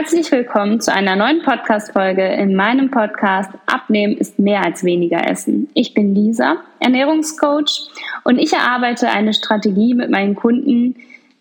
Herzlich 0.00 0.32
willkommen 0.32 0.80
zu 0.80 0.94
einer 0.94 1.14
neuen 1.14 1.42
Podcast-Folge 1.42 2.24
in 2.24 2.56
meinem 2.56 2.90
Podcast 2.90 3.50
Abnehmen 3.66 4.16
ist 4.16 4.38
mehr 4.38 4.64
als 4.64 4.82
weniger 4.82 5.28
Essen. 5.28 5.68
Ich 5.74 5.92
bin 5.92 6.14
Lisa, 6.14 6.56
Ernährungscoach 6.78 7.90
und 8.24 8.38
ich 8.38 8.54
erarbeite 8.54 9.10
eine 9.10 9.34
Strategie 9.34 9.92
mit 9.92 10.08
meinen 10.08 10.36
Kunden, 10.36 10.96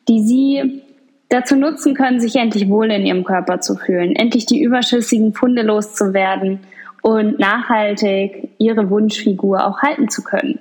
die 0.09 0.23
sie 0.23 0.81
dazu 1.29 1.55
nutzen 1.55 1.95
können, 1.95 2.19
sich 2.19 2.35
endlich 2.35 2.67
wohl 2.67 2.91
in 2.91 3.05
ihrem 3.05 3.23
Körper 3.23 3.61
zu 3.61 3.77
fühlen, 3.77 4.13
endlich 4.17 4.45
die 4.45 4.61
überschüssigen 4.61 5.33
Funde 5.33 5.61
loszuwerden 5.61 6.59
und 7.01 7.39
nachhaltig 7.39 8.49
ihre 8.57 8.89
Wunschfigur 8.89 9.65
auch 9.65 9.81
halten 9.81 10.09
zu 10.09 10.21
können. 10.21 10.59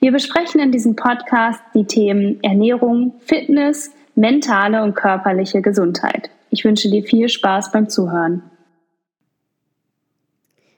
Wir 0.00 0.12
besprechen 0.12 0.60
in 0.60 0.70
diesem 0.70 0.96
Podcast 0.96 1.62
die 1.74 1.86
Themen 1.86 2.40
Ernährung, 2.42 3.14
Fitness, 3.24 3.90
mentale 4.16 4.82
und 4.82 4.94
körperliche 4.94 5.62
Gesundheit. 5.62 6.28
Ich 6.54 6.66
wünsche 6.66 6.90
dir 6.90 7.02
viel 7.02 7.30
Spaß 7.30 7.72
beim 7.72 7.88
Zuhören. 7.88 8.42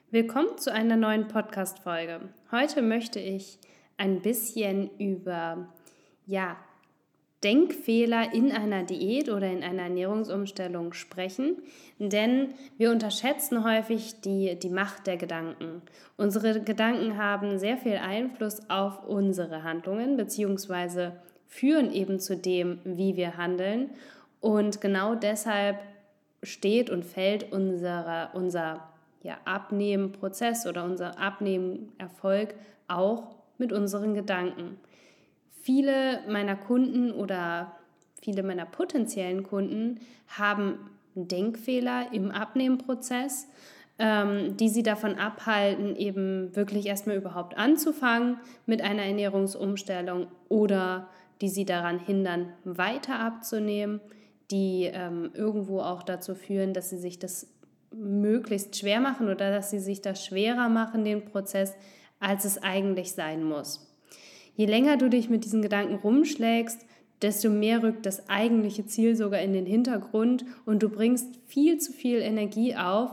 Willkommen 0.09 0.57
zu 0.57 0.71
einer 0.71 0.95
neuen 0.95 1.27
Podcast-Folge. 1.27 2.21
Heute 2.49 2.81
möchte 2.81 3.19
ich 3.19 3.59
ein 3.97 4.21
bisschen 4.21 4.89
über 4.97 5.67
ja, 6.25 6.55
Denkfehler 7.43 8.33
in 8.33 8.53
einer 8.53 8.83
Diät 8.83 9.27
oder 9.27 9.51
in 9.51 9.63
einer 9.63 9.83
Ernährungsumstellung 9.83 10.93
sprechen, 10.93 11.57
denn 11.99 12.53
wir 12.77 12.89
unterschätzen 12.89 13.65
häufig 13.65 14.21
die, 14.21 14.57
die 14.57 14.69
Macht 14.69 15.07
der 15.07 15.17
Gedanken. 15.17 15.81
Unsere 16.15 16.61
Gedanken 16.61 17.17
haben 17.17 17.59
sehr 17.59 17.75
viel 17.75 17.97
Einfluss 17.97 18.61
auf 18.69 19.05
unsere 19.05 19.63
Handlungen 19.63 20.15
bzw. 20.15 21.11
führen 21.49 21.91
eben 21.91 22.21
zu 22.21 22.37
dem, 22.37 22.79
wie 22.85 23.17
wir 23.17 23.35
handeln 23.35 23.89
und 24.45 24.79
genau 24.79 25.15
deshalb 25.15 25.79
steht 26.43 26.91
und 26.91 27.03
fällt 27.03 27.51
unsere, 27.51 28.29
unser 28.33 28.87
ja, 29.23 29.37
Abnehmenprozess 29.43 30.67
oder 30.67 30.83
unser 30.83 31.17
Abnehmenerfolg 31.17 32.53
auch 32.87 33.37
mit 33.57 33.73
unseren 33.73 34.13
Gedanken. 34.13 34.77
Viele 35.63 36.19
meiner 36.29 36.55
Kunden 36.55 37.11
oder 37.11 37.71
viele 38.21 38.43
meiner 38.43 38.67
potenziellen 38.67 39.41
Kunden 39.41 39.99
haben 40.27 40.91
Denkfehler 41.15 42.13
im 42.13 42.29
Abnehmenprozess, 42.29 43.47
ähm, 43.97 44.55
die 44.57 44.69
sie 44.69 44.83
davon 44.83 45.15
abhalten, 45.15 45.95
eben 45.95 46.55
wirklich 46.55 46.85
erstmal 46.85 47.15
überhaupt 47.15 47.57
anzufangen 47.57 48.37
mit 48.67 48.83
einer 48.83 49.05
Ernährungsumstellung 49.05 50.27
oder 50.49 51.07
die 51.41 51.49
sie 51.49 51.65
daran 51.65 51.97
hindern, 51.97 52.53
weiter 52.63 53.19
abzunehmen 53.19 54.01
die 54.51 54.89
ähm, 54.91 55.31
irgendwo 55.33 55.81
auch 55.81 56.03
dazu 56.03 56.35
führen, 56.35 56.73
dass 56.73 56.89
sie 56.89 56.97
sich 56.97 57.19
das 57.19 57.47
möglichst 57.91 58.77
schwer 58.77 58.99
machen 58.99 59.27
oder 59.27 59.51
dass 59.51 59.71
sie 59.71 59.79
sich 59.79 60.01
das 60.01 60.25
schwerer 60.25 60.69
machen, 60.69 61.05
den 61.05 61.25
Prozess, 61.25 61.73
als 62.19 62.45
es 62.45 62.61
eigentlich 62.61 63.13
sein 63.13 63.43
muss. 63.43 63.91
Je 64.55 64.65
länger 64.65 64.97
du 64.97 65.09
dich 65.09 65.29
mit 65.29 65.45
diesen 65.45 65.61
Gedanken 65.61 65.95
rumschlägst, 65.95 66.85
desto 67.21 67.49
mehr 67.49 67.83
rückt 67.83 68.05
das 68.05 68.29
eigentliche 68.29 68.85
Ziel 68.85 69.15
sogar 69.15 69.41
in 69.41 69.53
den 69.53 69.65
Hintergrund 69.65 70.45
und 70.65 70.83
du 70.83 70.89
bringst 70.89 71.39
viel 71.45 71.77
zu 71.77 71.93
viel 71.93 72.19
Energie 72.19 72.75
auf 72.75 73.11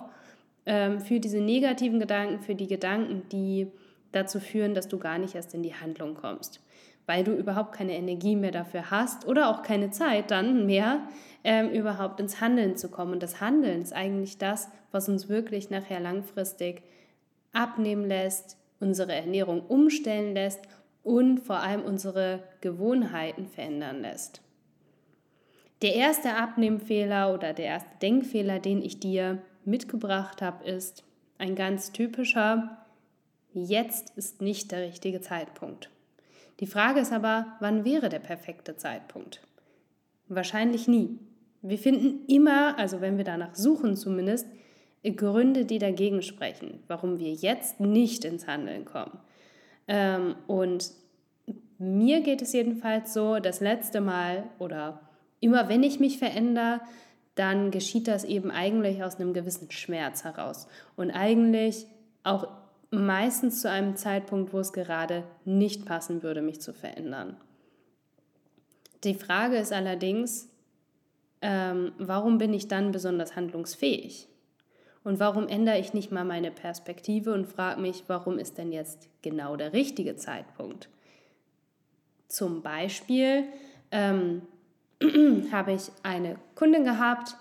ähm, 0.67 1.01
für 1.01 1.21
diese 1.21 1.41
negativen 1.41 2.01
Gedanken, 2.01 2.41
für 2.41 2.55
die 2.55 2.67
Gedanken, 2.67 3.23
die 3.31 3.69
dazu 4.11 4.41
führen, 4.41 4.75
dass 4.75 4.89
du 4.89 4.99
gar 4.99 5.19
nicht 5.19 5.35
erst 5.35 5.55
in 5.55 5.63
die 5.63 5.75
Handlung 5.75 6.15
kommst 6.15 6.62
weil 7.07 7.25
du 7.25 7.33
überhaupt 7.33 7.73
keine 7.73 7.97
Energie 7.97 8.37
mehr 8.37 8.53
dafür 8.53 8.91
hast 8.91 9.27
oder 9.27 9.49
auch 9.49 9.63
keine 9.63 9.91
Zeit 9.91 10.31
dann 10.31 10.67
mehr, 10.67 11.01
ähm, 11.45 11.71
überhaupt 11.71 12.21
ins 12.21 12.41
Handeln 12.41 12.77
zu 12.77 12.91
kommen. 12.91 13.13
Und 13.13 13.23
das 13.23 13.41
Handeln 13.41 13.83
ist 13.83 13.93
eigentlich 13.93 14.39
das, 14.39 14.69
was 14.93 15.09
uns 15.09 15.29
wirklich 15.29 15.71
nachher 15.71 16.01
langfristig 16.01 16.83
abnehmen 17.53 18.07
lässt, 18.07 18.57
unsere 18.81 19.13
Ernährung 19.15 19.61
umstellen 19.67 20.35
lässt 20.35 20.61
und 21.03 21.41
vor 21.41 21.57
allem 21.57 21.83
unsere 21.83 22.41
Gewohnheiten 22.61 23.47
verändern 23.47 24.03
lässt. 24.03 24.41
Der 25.83 25.95
erste 25.95 26.37
Abnehmfehler 26.37 27.35
oder 27.35 27.53
der 27.53 27.67
erste 27.67 27.91
Denkfehler, 28.01 28.61
den 28.61 28.83
ich 28.83 29.01
dir 29.01 29.43
mitgebracht 29.65 30.41
habe, 30.41 30.65
ist 30.65 31.05
ein 31.39 31.57
ganz 31.57 31.91
typischer, 31.91 32.79
jetzt 33.53 34.17
ist 34.17 34.41
nicht 34.41 34.71
der 34.71 34.83
richtige 34.83 35.21
Zeitpunkt. 35.21 35.91
Die 36.61 36.67
Frage 36.67 37.01
ist 37.01 37.13
aber, 37.13 37.57
wann 37.61 37.85
wäre 37.85 38.09
der 38.09 38.19
perfekte 38.19 38.77
Zeitpunkt? 38.77 39.41
Wahrscheinlich 40.29 40.89
nie. 40.89 41.19
Wir 41.63 41.79
finden 41.79 42.27
immer, 42.27 42.79
also 42.79 43.01
wenn 43.01 43.17
wir 43.17 43.25
danach 43.25 43.55
suchen 43.55 43.97
zumindest, 43.97 44.47
Gründe, 45.05 45.65
die 45.65 45.79
dagegen 45.79 46.23
sprechen, 46.23 46.83
warum 46.87 47.19
wir 47.19 47.33
jetzt 47.33 47.81
nicht 47.81 48.25
ins 48.25 48.47
Handeln 48.47 48.85
kommen. 48.85 49.19
Ähm, 49.89 50.37
und 50.47 50.93
mir 51.79 52.21
geht 52.21 52.43
es 52.43 52.53
jedenfalls 52.53 53.13
so, 53.13 53.41
das 53.41 53.61
letzte 53.61 54.01
Mal 54.01 54.45
oder 54.61 55.01
immer 55.41 55.69
wenn 55.69 55.83
ich 55.83 55.99
mich 55.99 56.19
verändere, 56.19 56.81
dann 57.35 57.71
geschieht 57.71 58.07
das 58.07 58.25
eben 58.25 58.51
eigentlich 58.51 59.03
aus 59.03 59.17
einem 59.17 59.33
gewissen 59.33 59.71
Schmerz 59.71 60.23
heraus. 60.23 60.69
Und 60.97 61.11
eigentlich 61.11 61.87
auch 62.23 62.47
meistens 62.93 63.63
zu 63.63 63.71
einem 63.71 63.97
Zeitpunkt, 63.97 64.53
wo 64.53 64.61
es 64.61 64.73
gerade 64.73 65.25
nicht 65.45 65.87
passen 65.87 66.23
würde, 66.23 66.43
mich 66.43 66.61
zu 66.61 66.73
verändern. 66.73 67.37
Die 69.03 69.15
Frage 69.15 69.57
ist 69.57 69.73
allerdings, 69.73 70.49
ähm, 71.41 71.93
warum 71.99 72.39
bin 72.39 72.55
ich 72.55 72.69
dann 72.69 72.93
besonders 72.93 73.35
handlungsfähig? 73.35 74.29
Und 75.05 75.19
warum 75.19 75.49
ändere 75.49 75.79
ich 75.81 75.95
nicht 75.95 76.13
mal 76.13 76.25
meine 76.25 76.53
Perspektive 76.53 77.33
und 77.33 77.47
frage 77.47 77.81
mich, 77.81 78.05
warum 78.07 78.39
ist 78.39 78.59
denn 78.59 78.71
jetzt 78.71 79.09
genau 79.23 79.57
der 79.57 79.73
richtige 79.73 80.15
Zeitpunkt? 80.15 80.89
Zum 82.29 82.63
Beispiel 82.63 83.45
ähm, 83.91 84.43
habe 85.51 85.73
ich 85.73 85.91
eine 86.03 86.37
Kundin 86.55 86.85
gehabt, 86.85 87.37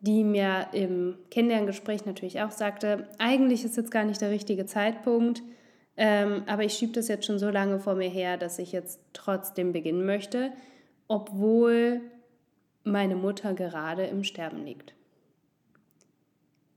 die 0.00 0.24
mir 0.24 0.68
im 0.72 1.16
Kennenlerngespräch 1.30 2.04
natürlich 2.04 2.40
auch 2.42 2.50
sagte, 2.50 3.08
eigentlich 3.18 3.64
ist 3.64 3.76
jetzt 3.76 3.90
gar 3.90 4.04
nicht 4.04 4.20
der 4.20 4.30
richtige 4.30 4.66
Zeitpunkt, 4.66 5.42
ähm, 5.96 6.42
aber 6.46 6.64
ich 6.64 6.74
schiebe 6.74 6.92
das 6.92 7.08
jetzt 7.08 7.26
schon 7.26 7.38
so 7.38 7.48
lange 7.48 7.78
vor 7.78 7.94
mir 7.94 8.08
her, 8.08 8.36
dass 8.36 8.58
ich 8.58 8.72
jetzt 8.72 9.00
trotzdem 9.12 9.72
beginnen 9.72 10.04
möchte, 10.04 10.52
obwohl 11.08 12.00
meine 12.84 13.16
Mutter 13.16 13.54
gerade 13.54 14.04
im 14.04 14.22
Sterben 14.22 14.64
liegt. 14.64 14.94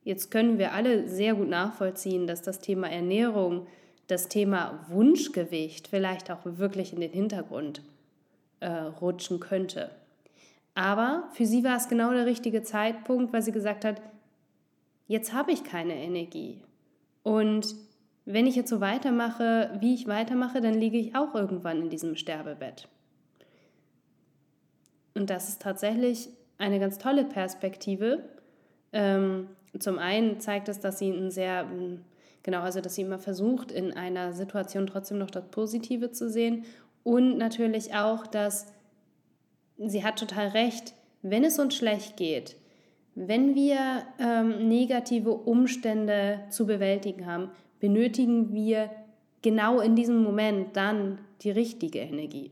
Jetzt 0.03 0.31
können 0.31 0.57
wir 0.57 0.73
alle 0.73 1.07
sehr 1.07 1.35
gut 1.35 1.49
nachvollziehen, 1.49 2.25
dass 2.25 2.41
das 2.41 2.59
Thema 2.59 2.89
Ernährung, 2.89 3.67
das 4.07 4.27
Thema 4.27 4.85
Wunschgewicht 4.87 5.87
vielleicht 5.87 6.31
auch 6.31 6.39
wirklich 6.43 6.93
in 6.93 7.01
den 7.01 7.11
Hintergrund 7.11 7.83
äh, 8.59 8.69
rutschen 8.69 9.39
könnte. 9.39 9.91
Aber 10.79 11.27
für 11.33 11.45
sie 11.45 11.65
war 11.65 11.75
es 11.75 11.89
genau 11.89 12.13
der 12.13 12.25
richtige 12.25 12.63
Zeitpunkt, 12.63 13.33
weil 13.33 13.41
sie 13.41 13.51
gesagt 13.51 13.83
hat, 13.83 14.01
jetzt 15.07 15.33
habe 15.33 15.51
ich 15.51 15.65
keine 15.65 15.93
Energie. 15.93 16.61
Und 17.21 17.75
wenn 18.23 18.47
ich 18.47 18.55
jetzt 18.55 18.69
so 18.69 18.79
weitermache, 18.79 19.77
wie 19.81 19.93
ich 19.93 20.07
weitermache, 20.07 20.61
dann 20.61 20.73
liege 20.73 20.97
ich 20.97 21.17
auch 21.17 21.35
irgendwann 21.35 21.81
in 21.81 21.89
diesem 21.89 22.15
Sterbebett. 22.15 22.87
Und 25.15 25.29
das 25.29 25.49
ist 25.49 25.61
tatsächlich 25.61 26.29
eine 26.57 26.79
ganz 26.79 26.97
tolle 26.97 27.25
Perspektive. 27.25 28.23
Ähm, 28.93 29.49
zum 29.77 29.99
einen 29.99 30.39
zeigt 30.39 30.69
es, 30.69 30.79
dass 30.79 30.97
sie 30.97 31.09
ein 31.09 31.29
sehr, 31.29 31.67
genau, 32.41 32.61
also 32.61 32.79
dass 32.79 32.95
sie 32.95 33.01
immer 33.01 33.19
versucht, 33.19 33.73
in 33.73 33.91
einer 33.91 34.31
Situation 34.31 34.87
trotzdem 34.87 35.17
noch 35.17 35.29
das 35.29 35.43
Positive 35.51 36.13
zu 36.13 36.29
sehen. 36.29 36.63
Und 37.03 37.37
natürlich 37.37 37.95
auch, 37.95 38.25
dass 38.25 38.67
sie 39.85 40.03
hat 40.03 40.19
total 40.19 40.49
recht, 40.49 40.93
wenn 41.21 41.43
es 41.43 41.59
uns 41.59 41.75
schlecht 41.75 42.17
geht, 42.17 42.55
wenn 43.15 43.55
wir 43.55 44.03
ähm, 44.19 44.67
negative 44.67 45.31
Umstände 45.31 46.41
zu 46.49 46.65
bewältigen 46.65 47.25
haben, 47.25 47.51
benötigen 47.79 48.53
wir 48.53 48.89
genau 49.41 49.79
in 49.79 49.95
diesem 49.95 50.23
Moment 50.23 50.75
dann 50.75 51.19
die 51.41 51.51
richtige 51.51 51.99
Energie. 51.99 52.51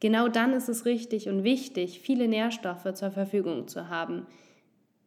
Genau 0.00 0.28
dann 0.28 0.52
ist 0.52 0.68
es 0.68 0.86
richtig 0.86 1.28
und 1.28 1.44
wichtig, 1.44 2.00
viele 2.00 2.26
Nährstoffe 2.26 2.94
zur 2.94 3.10
Verfügung 3.10 3.68
zu 3.68 3.88
haben. 3.88 4.26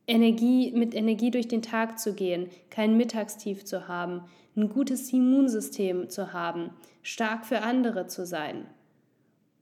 Energie, 0.05 0.71
mit 0.71 0.93
Energie 0.93 1.31
durch 1.31 1.47
den 1.47 1.61
Tag 1.61 1.97
zu 1.97 2.13
gehen, 2.13 2.49
kein 2.69 2.97
Mittagstief 2.97 3.65
zu 3.65 3.87
haben, 3.87 4.21
ein 4.55 4.69
gutes 4.69 5.11
Immunsystem 5.11 6.09
zu 6.09 6.33
haben, 6.33 6.71
stark 7.01 7.45
für 7.45 7.61
andere 7.61 8.07
zu 8.07 8.25
sein. 8.25 8.67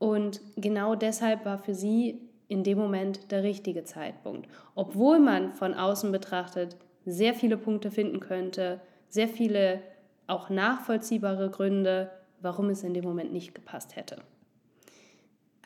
Und 0.01 0.41
genau 0.55 0.95
deshalb 0.95 1.45
war 1.45 1.59
für 1.59 1.75
sie 1.75 2.19
in 2.47 2.63
dem 2.63 2.79
Moment 2.79 3.31
der 3.31 3.43
richtige 3.43 3.83
Zeitpunkt. 3.83 4.49
Obwohl 4.73 5.19
man 5.19 5.53
von 5.53 5.75
außen 5.75 6.11
betrachtet 6.11 6.75
sehr 7.05 7.35
viele 7.35 7.55
Punkte 7.55 7.91
finden 7.91 8.19
könnte, 8.19 8.81
sehr 9.09 9.27
viele 9.27 9.79
auch 10.25 10.49
nachvollziehbare 10.49 11.51
Gründe, 11.51 12.09
warum 12.41 12.71
es 12.71 12.81
in 12.81 12.95
dem 12.95 13.03
Moment 13.03 13.31
nicht 13.31 13.53
gepasst 13.53 13.95
hätte. 13.95 14.17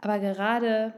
Aber 0.01 0.19
gerade 0.19 0.91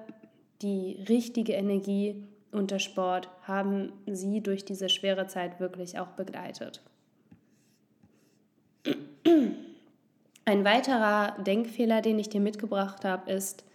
die 0.63 1.05
richtige 1.07 1.53
Energie 1.53 2.23
und 2.51 2.71
der 2.71 2.79
Sport 2.79 3.29
haben 3.43 3.93
sie 4.07 4.41
durch 4.41 4.65
diese 4.65 4.89
schwere 4.89 5.27
Zeit 5.27 5.59
wirklich 5.59 5.99
auch 5.99 6.07
begleitet. 6.07 6.81
Ein 10.47 10.63
weiterer 10.63 11.35
Denkfehler, 11.44 12.01
den 12.01 12.17
ich 12.19 12.29
dir 12.29 12.39
mitgebracht 12.39 13.03
habe, 13.03 13.29
ist, 13.29 13.65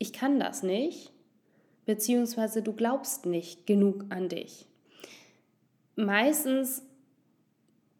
ich 0.00 0.12
kann 0.12 0.40
das 0.40 0.64
nicht, 0.64 1.12
beziehungsweise 1.86 2.60
du 2.60 2.72
glaubst 2.72 3.24
nicht 3.24 3.68
genug 3.68 4.06
an 4.08 4.28
dich. 4.28 4.66
Meistens 5.94 6.82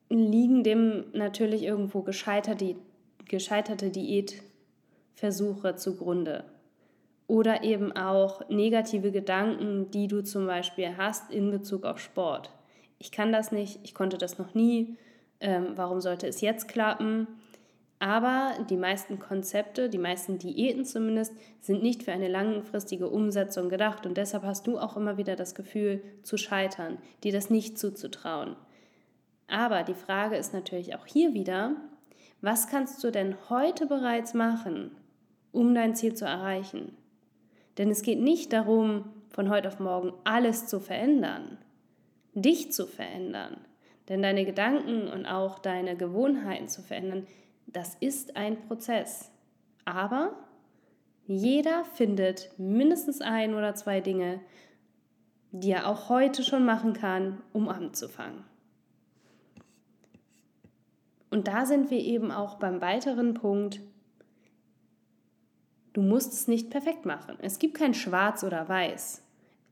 liegen 0.09 0.65
dem 0.65 1.05
natürlich 1.13 1.63
irgendwo 1.63 2.03
gescheiterte, 2.03 2.75
gescheiterte 3.27 3.91
Diätversuche 3.91 5.77
zugrunde. 5.77 6.43
Oder 7.29 7.63
eben 7.63 7.93
auch 7.93 8.49
negative 8.49 9.13
Gedanken, 9.13 9.93
die 9.93 10.09
du 10.09 10.25
zum 10.25 10.49
Beispiel 10.49 10.97
hast 10.97 11.31
in 11.31 11.53
Bezug 11.53 11.85
auf 11.85 12.01
Sport. 12.01 12.51
Ich 12.99 13.13
kann 13.13 13.31
das 13.31 13.53
nicht, 13.53 13.79
ich 13.85 13.95
konnte 13.95 14.19
das 14.19 14.39
noch 14.39 14.55
nie, 14.55 14.97
ähm, 15.39 15.69
warum 15.77 16.01
sollte 16.01 16.27
es 16.27 16.41
jetzt 16.41 16.67
klappen? 16.67 17.29
Aber 18.03 18.55
die 18.69 18.77
meisten 18.77 19.21
Konzepte, 19.21 19.89
die 19.89 19.97
meisten 19.97 20.37
Diäten 20.37 20.85
zumindest, 20.85 21.37
sind 21.61 21.85
nicht 21.85 22.03
für 22.03 22.11
eine 22.11 22.27
langfristige 22.27 23.09
Umsetzung 23.09 23.69
gedacht 23.69 24.07
und 24.07 24.17
deshalb 24.17 24.43
hast 24.43 24.67
du 24.67 24.77
auch 24.77 24.97
immer 24.97 25.19
wieder 25.19 25.37
das 25.37 25.55
Gefühl 25.55 26.03
zu 26.25 26.37
scheitern, 26.37 26.99
dir 27.23 27.31
das 27.31 27.49
nicht 27.49 27.79
zuzutrauen. 27.79 28.57
Aber 29.47 29.85
die 29.85 29.95
Frage 29.95 30.35
ist 30.35 30.53
natürlich 30.53 30.97
auch 30.97 31.07
hier 31.07 31.33
wieder, 31.33 31.77
was 32.41 32.67
kannst 32.67 33.05
du 33.05 33.13
denn 33.13 33.37
heute 33.49 33.87
bereits 33.87 34.35
machen, 34.35 34.97
um 35.53 35.73
dein 35.73 35.95
Ziel 35.95 36.15
zu 36.15 36.25
erreichen? 36.25 36.97
Denn 37.79 37.89
es 37.89 38.03
geht 38.03 38.21
nicht 38.21 38.53
darum, 38.53 39.13
von 39.29 39.49
heute 39.49 39.69
auf 39.69 39.79
morgen 39.79 40.13
alles 40.25 40.67
zu 40.67 40.81
verändern, 40.81 41.57
dich 42.35 42.73
zu 42.73 42.89
verändern. 42.89 43.59
Denn 44.09 44.23
deine 44.23 44.45
Gedanken 44.45 45.07
und 45.07 45.25
auch 45.25 45.61
deine 45.61 45.97
Gewohnheiten 45.97 46.67
zu 46.67 46.83
verändern, 46.83 47.29
das 47.73 47.97
ist 48.01 48.37
ein 48.37 48.61
Prozess. 48.67 49.31
Aber 49.85 50.33
jeder 51.27 51.85
findet 51.85 52.51
mindestens 52.59 53.21
ein 53.21 53.55
oder 53.55 53.75
zwei 53.75 54.01
Dinge, 54.01 54.41
die 55.51 55.71
er 55.71 55.87
auch 55.87 56.09
heute 56.09 56.43
schon 56.43 56.65
machen 56.65 56.93
kann, 56.93 57.43
um 57.53 57.69
anzufangen. 57.69 58.45
Und 61.31 61.49
da 61.49 61.65
sind 61.65 61.91
wir 61.91 61.99
eben 61.99 62.31
auch 62.31 62.57
beim 62.57 62.81
weiteren 62.81 63.35
Punkt, 63.35 63.81
du 65.95 66.03
musst 66.03 66.33
es 66.33 66.49
nicht 66.49 66.71
perfekt 66.71 67.07
machen. 67.07 67.39
Es 67.41 67.59
gibt 67.59 67.75
kein 67.75 67.95
Schwarz 67.95 68.45
oder 68.45 68.69
Weiß. 68.69 69.23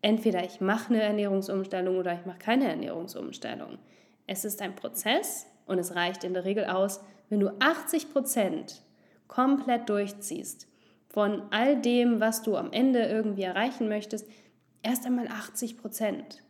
Entweder 0.02 0.42
ich 0.44 0.62
mache 0.62 0.94
eine 0.94 1.02
Ernährungsumstellung 1.02 1.98
oder 1.98 2.14
ich 2.14 2.24
mache 2.24 2.38
keine 2.38 2.68
Ernährungsumstellung. 2.68 3.78
Es 4.26 4.44
ist 4.44 4.62
ein 4.62 4.74
Prozess 4.74 5.46
und 5.66 5.78
es 5.78 5.94
reicht 5.94 6.24
in 6.24 6.32
der 6.32 6.44
Regel 6.44 6.64
aus, 6.64 7.00
wenn 7.30 7.40
du 7.40 7.50
80 7.58 8.12
Prozent 8.12 8.82
komplett 9.28 9.88
durchziehst 9.88 10.68
von 11.08 11.42
all 11.50 11.80
dem, 11.80 12.20
was 12.20 12.42
du 12.42 12.56
am 12.56 12.72
Ende 12.72 13.04
irgendwie 13.06 13.42
erreichen 13.42 13.88
möchtest, 13.88 14.28
erst 14.82 15.06
einmal 15.06 15.28
80 15.28 15.78
Prozent. 15.78 16.42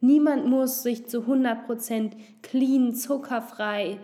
Niemand 0.00 0.46
muss 0.46 0.82
sich 0.82 1.06
zu 1.06 1.20
100 1.22 1.66
Prozent 1.66 2.16
clean, 2.42 2.94
zuckerfrei, 2.94 3.98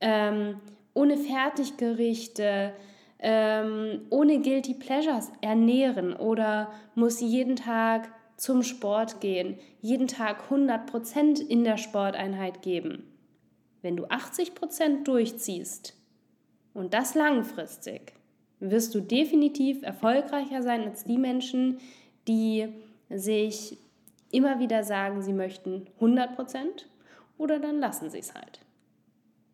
ähm, 0.00 0.60
ohne 0.94 1.16
Fertiggerichte, 1.16 2.72
ähm, 3.18 4.02
ohne 4.10 4.40
Guilty 4.40 4.74
Pleasures 4.74 5.32
ernähren 5.40 6.14
oder 6.14 6.70
muss 6.94 7.20
jeden 7.20 7.56
Tag 7.56 8.12
zum 8.36 8.62
Sport 8.62 9.20
gehen, 9.20 9.58
jeden 9.80 10.06
Tag 10.06 10.44
100% 10.50 11.40
in 11.40 11.64
der 11.64 11.76
Sporteinheit 11.76 12.62
geben. 12.62 13.09
Wenn 13.82 13.96
du 13.96 14.06
80% 14.06 15.04
durchziehst 15.04 15.94
und 16.74 16.94
das 16.94 17.14
langfristig, 17.14 18.12
wirst 18.60 18.94
du 18.94 19.00
definitiv 19.00 19.82
erfolgreicher 19.82 20.62
sein 20.62 20.84
als 20.84 21.04
die 21.04 21.18
Menschen, 21.18 21.78
die 22.28 22.68
sich 23.08 23.78
immer 24.30 24.58
wieder 24.60 24.84
sagen, 24.84 25.22
sie 25.22 25.32
möchten 25.32 25.86
100% 25.98 26.84
oder 27.38 27.58
dann 27.58 27.80
lassen 27.80 28.10
sie 28.10 28.18
es 28.18 28.34
halt. 28.34 28.60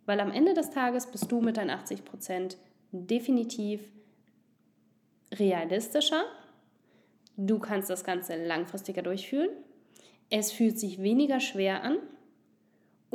Weil 0.05 0.21
am 0.21 0.33
Ende 0.33 0.55
des 0.55 0.71
Tages 0.71 1.07
bist 1.07 1.31
du 1.31 1.41
mit 1.41 1.57
deinen 1.57 1.71
80 1.71 2.05
Prozent 2.05 2.57
definitiv 2.93 3.81
realistischer. 5.33 6.25
Du 7.37 7.59
kannst 7.59 7.91
das 7.91 8.05
Ganze 8.05 8.37
langfristiger 8.45 9.03
durchführen. 9.03 9.51
Es 10.31 10.53
fühlt 10.53 10.79
sich 10.79 11.03
weniger 11.03 11.41
schwer 11.41 11.83
an. 11.83 11.99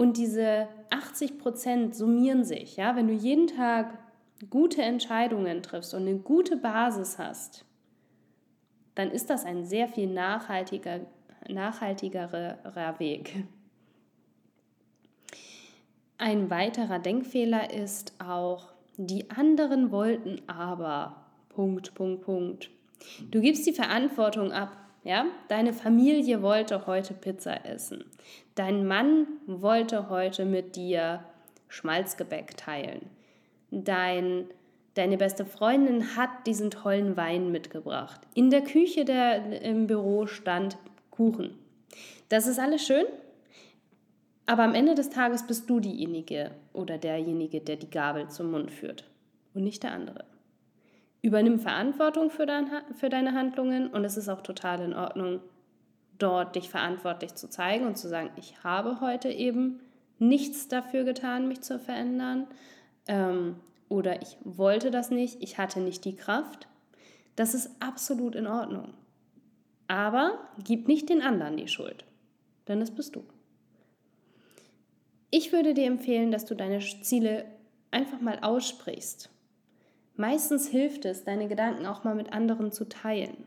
Und 0.02 0.18
diese 0.18 0.68
80 0.90 1.38
Prozent 1.38 1.96
summieren 1.96 2.44
sich. 2.44 2.76
Ja? 2.76 2.96
Wenn 2.96 3.08
du 3.08 3.14
jeden 3.14 3.46
Tag 3.46 4.00
gute 4.50 4.82
Entscheidungen 4.82 5.62
triffst 5.62 5.94
und 5.94 6.08
eine 6.08 6.18
gute 6.18 6.58
Basis 6.58 7.20
hast, 7.20 7.66
dann 8.96 9.12
ist 9.12 9.30
das 9.30 9.46
ein 9.46 9.64
sehr 9.64 9.88
viel 9.88 10.08
nachhaltiger, 10.08 11.02
nachhaltigerer 11.48 12.96
Weg. 12.98 13.46
Ein 16.18 16.50
weiterer 16.50 16.98
Denkfehler 16.98 17.72
ist 17.72 18.16
auch, 18.18 18.74
die 18.98 19.30
anderen 19.30 19.92
wollten 19.92 20.42
aber. 20.48 21.28
Punkt, 21.50 21.94
Punkt, 21.94 22.24
Punkt. 22.24 22.72
Du 23.30 23.40
gibst 23.40 23.68
die 23.68 23.74
Verantwortung 23.74 24.52
ab. 24.52 24.76
Ja? 25.04 25.26
Deine 25.48 25.74
Familie 25.74 26.42
wollte 26.42 26.86
heute 26.86 27.14
Pizza 27.14 27.66
essen. 27.66 28.06
Dein 28.56 28.86
Mann 28.86 29.28
wollte 29.48 30.10
heute 30.10 30.46
mit 30.46 30.76
dir 30.76 31.24
Schmalzgebäck 31.68 32.58
teilen. 32.58 33.10
Dein, 33.72 34.46
deine 34.94 35.18
beste 35.18 35.46
Freundin 35.46 36.16
hat 36.16 36.30
diesen 36.46 36.70
tollen 36.70 37.18
Wein 37.18 37.52
mitgebracht. 37.52 38.22
In 38.36 38.50
der 38.50 38.62
Küche 38.62 39.06
der, 39.06 39.62
im 39.62 39.88
Büro 39.88 40.28
stand 40.28 40.78
Kuchen. 41.10 41.58
Das 42.30 42.48
ist 42.48 42.60
alles 42.60 42.86
schön, 42.86 43.06
aber 44.46 44.64
am 44.64 44.76
Ende 44.76 44.96
des 44.96 45.10
Tages 45.10 45.48
bist 45.48 45.70
du 45.70 45.80
diejenige 45.80 46.52
oder 46.74 46.98
derjenige, 46.98 47.62
der 47.62 47.78
die 47.78 47.90
Gabel 47.90 48.30
zum 48.30 48.52
Mund 48.52 48.72
führt 48.72 49.06
und 49.54 49.64
nicht 49.64 49.84
der 49.84 49.94
andere. 49.94 50.26
Übernimm 51.22 51.60
Verantwortung 51.60 52.32
für, 52.32 52.46
dein, 52.46 52.68
für 52.96 53.10
deine 53.10 53.34
Handlungen 53.34 53.90
und 53.90 54.04
es 54.06 54.18
ist 54.18 54.30
auch 54.30 54.42
total 54.42 54.82
in 54.82 54.94
Ordnung, 54.94 55.40
dort 56.18 56.56
dich 56.56 56.70
verantwortlich 56.70 57.36
zu 57.36 57.50
zeigen 57.50 57.86
und 57.86 57.98
zu 57.98 58.08
sagen, 58.08 58.30
ich 58.36 58.64
habe 58.64 59.02
heute 59.02 59.30
eben 59.30 59.80
nichts 60.20 60.68
dafür 60.68 61.04
getan, 61.04 61.48
mich 61.48 61.62
zu 61.62 61.80
verändern 61.80 62.48
ähm, 63.08 63.56
oder 63.90 64.22
ich 64.22 64.38
wollte 64.44 64.92
das 64.92 65.10
nicht, 65.10 65.42
ich 65.42 65.58
hatte 65.58 65.80
nicht 65.80 66.06
die 66.06 66.16
Kraft. 66.16 66.68
Das 67.36 67.54
ist 67.54 67.72
absolut 67.80 68.36
in 68.36 68.48
Ordnung. 68.48 68.94
Aber 69.88 70.38
gib 70.64 70.88
nicht 70.88 71.10
den 71.10 71.22
anderen 71.22 71.58
die 71.58 71.68
Schuld, 71.68 72.06
denn 72.68 72.80
das 72.80 72.92
bist 72.92 73.16
du. 73.16 73.24
Ich 75.32 75.52
würde 75.52 75.74
dir 75.74 75.88
empfehlen, 75.88 76.32
dass 76.32 76.46
du 76.46 76.56
deine 76.56 76.80
Ziele 76.80 77.46
einfach 77.90 78.22
mal 78.22 78.40
aussprichst. 78.42 79.31
Meistens 80.16 80.68
hilft 80.68 81.06
es, 81.06 81.24
deine 81.24 81.48
Gedanken 81.48 81.86
auch 81.86 82.04
mal 82.04 82.16
mit 82.16 82.34
anderen 82.34 82.72
zu 82.72 82.88
teilen. 82.88 83.46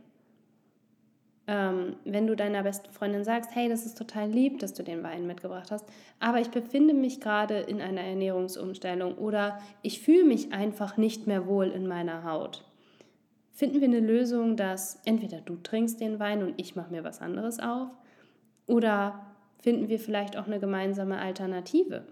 Ähm, 1.46 1.96
wenn 2.04 2.26
du 2.26 2.36
deiner 2.36 2.62
besten 2.62 2.90
Freundin 2.90 3.22
sagst, 3.22 3.54
hey, 3.54 3.68
das 3.68 3.84
ist 3.84 3.98
total 3.98 4.30
lieb, 4.30 4.60
dass 4.60 4.72
du 4.72 4.82
den 4.82 5.02
Wein 5.02 5.26
mitgebracht 5.26 5.70
hast, 5.70 5.84
aber 6.18 6.40
ich 6.40 6.48
befinde 6.48 6.94
mich 6.94 7.20
gerade 7.20 7.58
in 7.58 7.82
einer 7.82 8.00
Ernährungsumstellung 8.00 9.16
oder 9.18 9.60
ich 9.82 10.00
fühle 10.00 10.24
mich 10.24 10.54
einfach 10.54 10.96
nicht 10.96 11.26
mehr 11.26 11.46
wohl 11.46 11.66
in 11.66 11.86
meiner 11.86 12.24
Haut. 12.24 12.64
Finden 13.52 13.80
wir 13.80 13.88
eine 13.88 14.00
Lösung, 14.00 14.56
dass 14.56 15.00
entweder 15.04 15.42
du 15.42 15.56
trinkst 15.56 16.00
den 16.00 16.18
Wein 16.18 16.42
und 16.42 16.54
ich 16.56 16.76
mache 16.76 16.90
mir 16.90 17.04
was 17.04 17.20
anderes 17.20 17.60
auf 17.60 17.88
oder 18.66 19.26
finden 19.58 19.88
wir 19.88 19.98
vielleicht 19.98 20.38
auch 20.38 20.46
eine 20.46 20.60
gemeinsame 20.60 21.18
Alternative. 21.18 22.06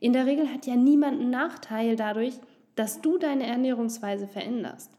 In 0.00 0.12
der 0.12 0.26
Regel 0.26 0.52
hat 0.52 0.66
ja 0.66 0.74
niemand 0.74 1.20
einen 1.20 1.30
Nachteil 1.30 1.94
dadurch, 1.94 2.34
dass 2.74 3.00
du 3.00 3.18
deine 3.18 3.46
Ernährungsweise 3.46 4.26
veränderst. 4.26 4.90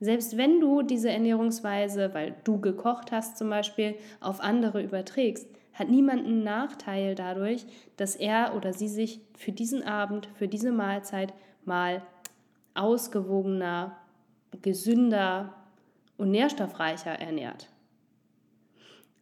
Selbst 0.00 0.36
wenn 0.36 0.60
du 0.60 0.82
diese 0.82 1.10
Ernährungsweise, 1.10 2.12
weil 2.12 2.34
du 2.44 2.60
gekocht 2.60 3.12
hast 3.12 3.38
zum 3.38 3.48
Beispiel, 3.48 3.94
auf 4.20 4.40
andere 4.40 4.82
überträgst, 4.82 5.48
hat 5.72 5.88
niemand 5.88 6.26
einen 6.26 6.44
Nachteil 6.44 7.14
dadurch, 7.14 7.64
dass 7.96 8.14
er 8.16 8.54
oder 8.56 8.72
sie 8.72 8.88
sich 8.88 9.20
für 9.36 9.52
diesen 9.52 9.82
Abend, 9.82 10.28
für 10.34 10.48
diese 10.48 10.72
Mahlzeit 10.72 11.32
mal 11.64 12.02
ausgewogener, 12.74 13.96
gesünder 14.62 15.54
und 16.16 16.30
nährstoffreicher 16.30 17.12
ernährt. 17.12 17.68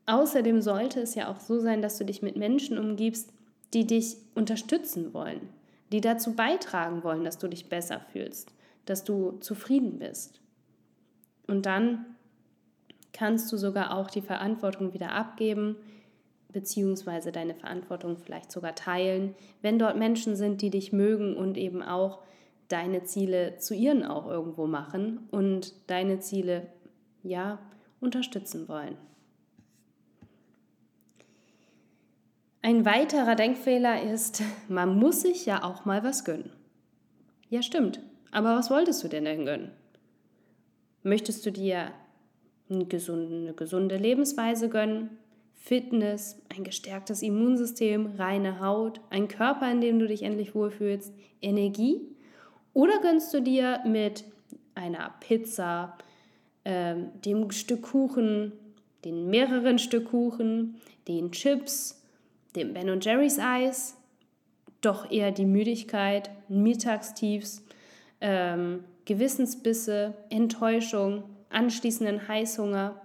Außerdem 0.07 0.61
sollte 0.61 1.01
es 1.01 1.15
ja 1.15 1.31
auch 1.31 1.41
so 1.41 1.61
sein, 1.61 1.81
dass 1.81 1.97
du 1.97 2.05
dich 2.05 2.23
mit 2.23 2.37
Menschen 2.37 2.79
umgibst, 2.79 3.33
die 3.73 3.87
dich 3.87 4.17
unterstützen 4.35 5.15
wollen, 5.15 5.49
die 5.93 6.01
dazu 6.01 6.35
beitragen 6.35 7.05
wollen, 7.05 7.25
dass 7.25 7.39
du 7.39 7.49
dich 7.49 7.69
besser 7.69 8.01
fühlst, 8.13 8.53
dass 8.87 9.05
du 9.05 9.33
zufrieden 9.41 9.99
bist. 9.99 10.41
Und 11.47 11.67
dann 11.67 12.07
kannst 13.13 13.53
du 13.53 13.57
sogar 13.57 13.97
auch 13.97 14.11
die 14.11 14.23
Verantwortung 14.23 14.95
wieder 14.95 15.13
abgeben, 15.13 15.77
beziehungsweise 16.51 17.33
deine 17.33 17.55
Verantwortung 17.55 18.17
vielleicht 18.17 18.51
sogar 18.51 18.75
teilen, 18.75 19.35
wenn 19.61 19.79
dort 19.79 19.97
Menschen 19.97 20.37
sind, 20.37 20.63
die 20.63 20.71
dich 20.71 20.93
mögen 20.93 21.37
und 21.37 21.57
eben 21.57 21.83
auch 21.83 22.21
deine 22.69 23.05
Ziele 23.05 23.59
zu 23.59 23.75
ihren 23.75 24.05
auch 24.05 24.27
irgendwo 24.29 24.67
machen 24.67 25.29
und 25.31 25.75
deine 25.91 26.21
Ziele 26.21 26.69
ja 27.23 27.59
unterstützen 28.01 28.69
wollen. 28.69 28.97
Ein 32.65 32.85
weiterer 32.85 33.35
Denkfehler 33.35 34.05
ist, 34.05 34.41
man 34.69 34.97
muss 34.97 35.23
sich 35.23 35.47
ja 35.47 35.65
auch 35.65 35.85
mal 35.85 36.05
was 36.05 36.25
gönnen. 36.25 36.51
Ja, 37.51 37.61
stimmt. 37.61 37.99
Aber 38.31 38.57
was 38.57 38.71
wolltest 38.71 39.03
du 39.03 39.09
denn 39.09 39.25
denn 39.25 39.45
gönnen? 39.45 39.73
Möchtest 41.03 41.45
du 41.45 41.51
dir 41.51 41.91
eine 42.71 42.87
gesunde 42.87 43.97
Lebensweise 43.97 44.69
gönnen? 44.69 45.11
Fitness, 45.55 46.41
ein 46.57 46.63
gestärktes 46.63 47.23
Immunsystem, 47.23 48.15
reine 48.17 48.61
Haut, 48.61 49.01
ein 49.11 49.27
Körper, 49.27 49.69
in 49.71 49.81
dem 49.81 49.99
du 49.99 50.07
dich 50.07 50.23
endlich 50.23 50.55
wohlfühlst, 50.55 51.13
Energie? 51.41 52.01
Oder 52.75 53.01
gönnst 53.01 53.35
du 53.35 53.43
dir 53.43 53.81
mit 53.85 54.25
einer 54.77 55.15
Pizza, 55.19 55.99
ähm, 56.65 57.11
dem 57.25 57.51
Stück 57.51 57.83
Kuchen, 57.83 58.53
den 59.05 59.29
mehreren 59.31 59.81
Stück 59.81 60.11
Kuchen, 60.11 60.77
den 61.09 61.33
Chips, 61.33 62.02
dem 62.57 62.75
Ben 62.75 63.01
Jerry's 63.01 63.39
Eis, 63.39 63.97
doch 64.81 65.11
eher 65.11 65.31
die 65.31 65.47
Müdigkeit, 65.47 66.31
Mittagstiefs, 66.49 67.65
ähm, 68.21 68.85
Gewissensbisse, 69.05 70.15
Enttäuschung, 70.31 71.25
anschließenden 71.51 72.29
Heißhunger. 72.29 73.01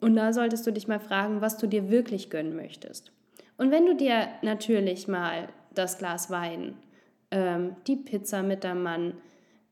Und 0.00 0.14
da 0.16 0.32
solltest 0.32 0.66
du 0.66 0.72
dich 0.72 0.88
mal 0.88 1.00
fragen, 1.00 1.40
was 1.40 1.56
du 1.56 1.66
dir 1.66 1.90
wirklich 1.90 2.30
gönnen 2.30 2.54
möchtest. 2.54 3.12
Und 3.56 3.70
wenn 3.70 3.86
du 3.86 3.94
dir 3.94 4.28
natürlich 4.42 5.08
mal 5.08 5.48
das 5.74 5.98
Glas 5.98 6.30
Wein, 6.30 6.76
ähm, 7.30 7.76
die 7.86 7.96
Pizza 7.96 8.42
mit 8.42 8.64
deinem 8.64 8.82
Mann 8.82 9.14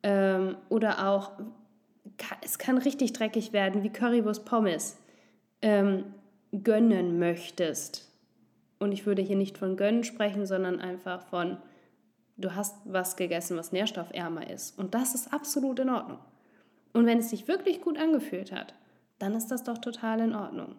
ähm, 0.03 0.57
oder 0.69 1.09
auch, 1.09 1.33
es 2.43 2.59
kann 2.59 2.79
richtig 2.79 3.13
dreckig 3.13 3.53
werden, 3.53 3.83
wie 3.83 3.91
Currywurst 3.91 4.45
Pommes, 4.45 4.99
ähm, 5.63 6.05
gönnen 6.63 7.19
möchtest. 7.19 8.11
Und 8.79 8.93
ich 8.93 9.07
würde 9.07 9.23
hier 9.23 9.37
nicht 9.37 9.59
von 9.59 9.77
gönnen 9.77 10.05
sprechen, 10.05 10.47
sondern 10.47 10.81
einfach 10.81 11.23
von, 11.23 11.57
du 12.37 12.55
hast 12.55 12.77
was 12.85 13.17
gegessen, 13.17 13.57
was 13.57 13.73
nährstoffärmer 13.73 14.51
ist. 14.51 14.79
Und 14.79 14.95
das 14.95 15.15
ist 15.15 15.33
absolut 15.33 15.79
in 15.79 15.91
Ordnung. 15.91 16.19
Und 16.93 17.07
wenn 17.07 17.19
es 17.19 17.31
sich 17.31 17.49
wirklich 17.49 17.81
gut 17.81 17.99
angefühlt 17.99 18.53
hat, 18.53 18.75
dann 19.19 19.35
ist 19.35 19.51
das 19.51 19.65
doch 19.65 19.79
total 19.79 20.21
in 20.21 20.35
Ordnung. 20.35 20.77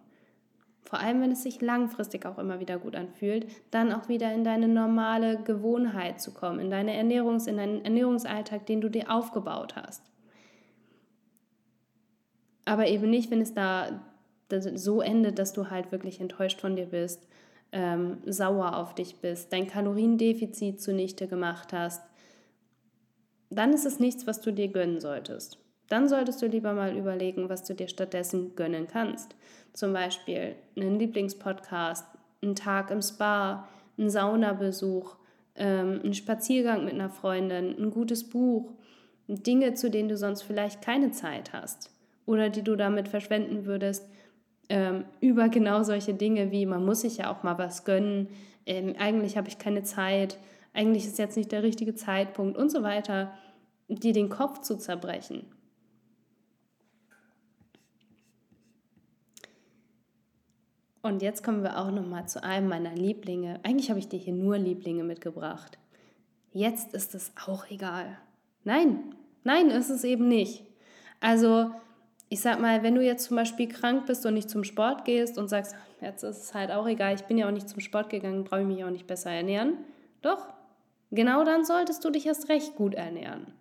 Vor 0.84 1.00
allem, 1.00 1.20
wenn 1.20 1.32
es 1.32 1.42
sich 1.42 1.62
langfristig 1.62 2.26
auch 2.28 2.38
immer 2.38 2.60
wieder 2.60 2.78
gut 2.78 2.96
anfühlt, 2.96 3.48
dann 3.72 3.92
auch 3.92 4.08
wieder 4.08 4.32
in 4.32 4.44
deine 4.44 4.68
normale 4.68 5.42
Gewohnheit 5.42 6.22
zu 6.22 6.32
kommen, 6.32 6.60
in 6.60 6.70
deine 6.70 6.94
Ernährungs-, 6.94 7.48
in 7.48 7.58
deinen 7.58 7.84
Ernährungsalltag, 7.84 8.68
den 8.68 8.82
du 8.82 8.90
dir 8.90 9.10
aufgebaut 9.10 9.76
hast. 9.76 10.04
Aber 12.66 12.88
eben 12.88 13.10
nicht, 13.10 13.32
wenn 13.32 13.42
es 13.42 13.54
da 13.54 14.00
so 14.50 15.02
endet, 15.02 15.40
dass 15.40 15.54
du 15.54 15.70
halt 15.70 15.92
wirklich 15.92 16.20
enttäuscht 16.22 16.62
von 16.62 16.76
dir 16.76 16.88
bist, 16.88 17.28
ähm, 17.72 18.18
sauer 18.26 18.78
auf 18.78 18.96
dich 18.96 19.18
bist, 19.18 19.52
dein 19.52 19.68
Kaloriendefizit 19.68 20.82
zunichte 20.82 21.28
gemacht 21.28 21.74
hast, 21.74 22.02
dann 23.50 23.74
ist 23.74 23.86
es 23.86 24.00
nichts, 24.00 24.28
was 24.28 24.42
du 24.42 24.52
dir 24.52 24.68
gönnen 24.68 25.00
solltest. 25.00 25.58
Dann 25.90 26.08
solltest 26.10 26.42
du 26.42 26.48
lieber 26.48 26.74
mal 26.74 26.96
überlegen, 26.96 27.50
was 27.50 27.64
du 27.64 27.74
dir 27.76 27.88
stattdessen 27.88 28.56
gönnen 28.56 28.88
kannst. 28.88 29.36
Zum 29.74 29.94
Beispiel 29.94 30.56
einen 30.76 30.98
Lieblingspodcast, 30.98 32.08
einen 32.42 32.56
Tag 32.56 32.90
im 32.92 33.02
Spa, 33.02 33.68
einen 33.98 34.10
Saunabesuch, 34.10 35.16
ähm, 35.56 36.02
einen 36.04 36.14
Spaziergang 36.14 36.86
mit 36.86 36.96
einer 36.96 37.10
Freundin, 37.10 37.76
ein 37.78 37.92
gutes 37.92 38.28
Buch, 38.28 38.72
Dinge, 39.28 39.74
zu 39.74 39.90
denen 39.90 40.10
du 40.10 40.18
sonst 40.18 40.44
vielleicht 40.44 40.82
keine 40.82 41.12
Zeit 41.12 41.54
hast 41.54 41.92
oder 42.26 42.50
die 42.50 42.64
du 42.64 42.76
damit 42.76 43.08
verschwenden 43.08 43.66
würdest, 43.66 44.08
ähm, 44.70 45.06
über 45.22 45.50
genau 45.50 45.84
solche 45.84 46.14
Dinge 46.14 46.52
wie, 46.52 46.66
man 46.66 46.86
muss 46.86 47.02
sich 47.02 47.18
ja 47.18 47.32
auch 47.32 47.44
mal 47.44 47.58
was 47.58 47.86
gönnen, 47.86 48.30
ähm, 48.66 48.96
eigentlich 48.98 49.38
habe 49.38 49.48
ich 49.48 49.58
keine 49.58 49.84
Zeit, 49.84 50.40
eigentlich 50.74 51.06
ist 51.06 51.20
jetzt 51.20 51.38
nicht 51.38 51.52
der 51.52 51.64
richtige 51.64 51.96
Zeitpunkt 51.96 52.58
und 52.58 52.70
so 52.70 52.84
weiter, 52.84 53.32
dir 53.88 54.14
den 54.14 54.30
Kopf 54.30 54.62
zu 54.62 54.78
zerbrechen. 54.78 55.46
Und 61.02 61.22
jetzt 61.22 61.44
kommen 61.44 61.62
wir 61.62 61.78
auch 61.78 61.92
noch 61.92 62.06
mal 62.06 62.26
zu 62.26 62.44
einem 62.44 62.68
meiner 62.68 62.96
Lieblinge. 62.96 63.60
Eigentlich 63.62 63.92
habe 63.92 64.00
ich 64.00 64.10
dir 64.10 64.18
hier 64.18 64.34
nur 64.34 64.58
Lieblinge 64.58 65.04
mitgebracht. 65.04 65.78
Jetzt 66.52 66.96
ist 66.96 67.14
es 67.14 67.32
auch 67.46 67.70
egal. 67.70 68.18
Nein, 68.64 69.14
nein, 69.44 69.70
ist 69.70 69.92
es 69.92 70.04
eben 70.04 70.28
nicht. 70.28 70.64
Also 71.20 71.70
ich 72.30 72.42
sag 72.42 72.60
mal, 72.60 72.84
wenn 72.84 72.96
du 72.96 73.04
jetzt 73.04 73.26
zum 73.26 73.38
Beispiel 73.38 73.68
krank 73.68 74.08
bist 74.08 74.26
und 74.26 74.34
nicht 74.34 74.50
zum 74.50 74.64
Sport 74.64 75.06
gehst 75.06 75.38
und 75.38 75.48
sagst, 75.48 75.76
jetzt 76.02 76.24
ist 76.24 76.44
es 76.44 76.54
halt 76.54 76.72
auch 76.72 76.88
egal, 76.88 77.16
ich 77.16 77.24
bin 77.24 77.38
ja 77.38 77.48
auch 77.48 77.52
nicht 77.52 77.70
zum 77.70 77.80
Sport 77.80 78.10
gegangen, 78.10 78.44
brauche 78.44 78.62
ich 78.62 78.68
mich 78.68 78.84
auch 78.84 78.90
nicht 78.90 79.08
besser 79.08 79.32
ernähren. 79.32 79.78
Doch, 80.22 80.48
genau 81.12 81.44
dann 81.44 81.66
solltest 81.66 82.04
du 82.04 82.10
dich 82.10 82.26
erst 82.26 82.50
recht 82.50 82.76
gut 82.76 82.96
ernähren. 82.96 83.54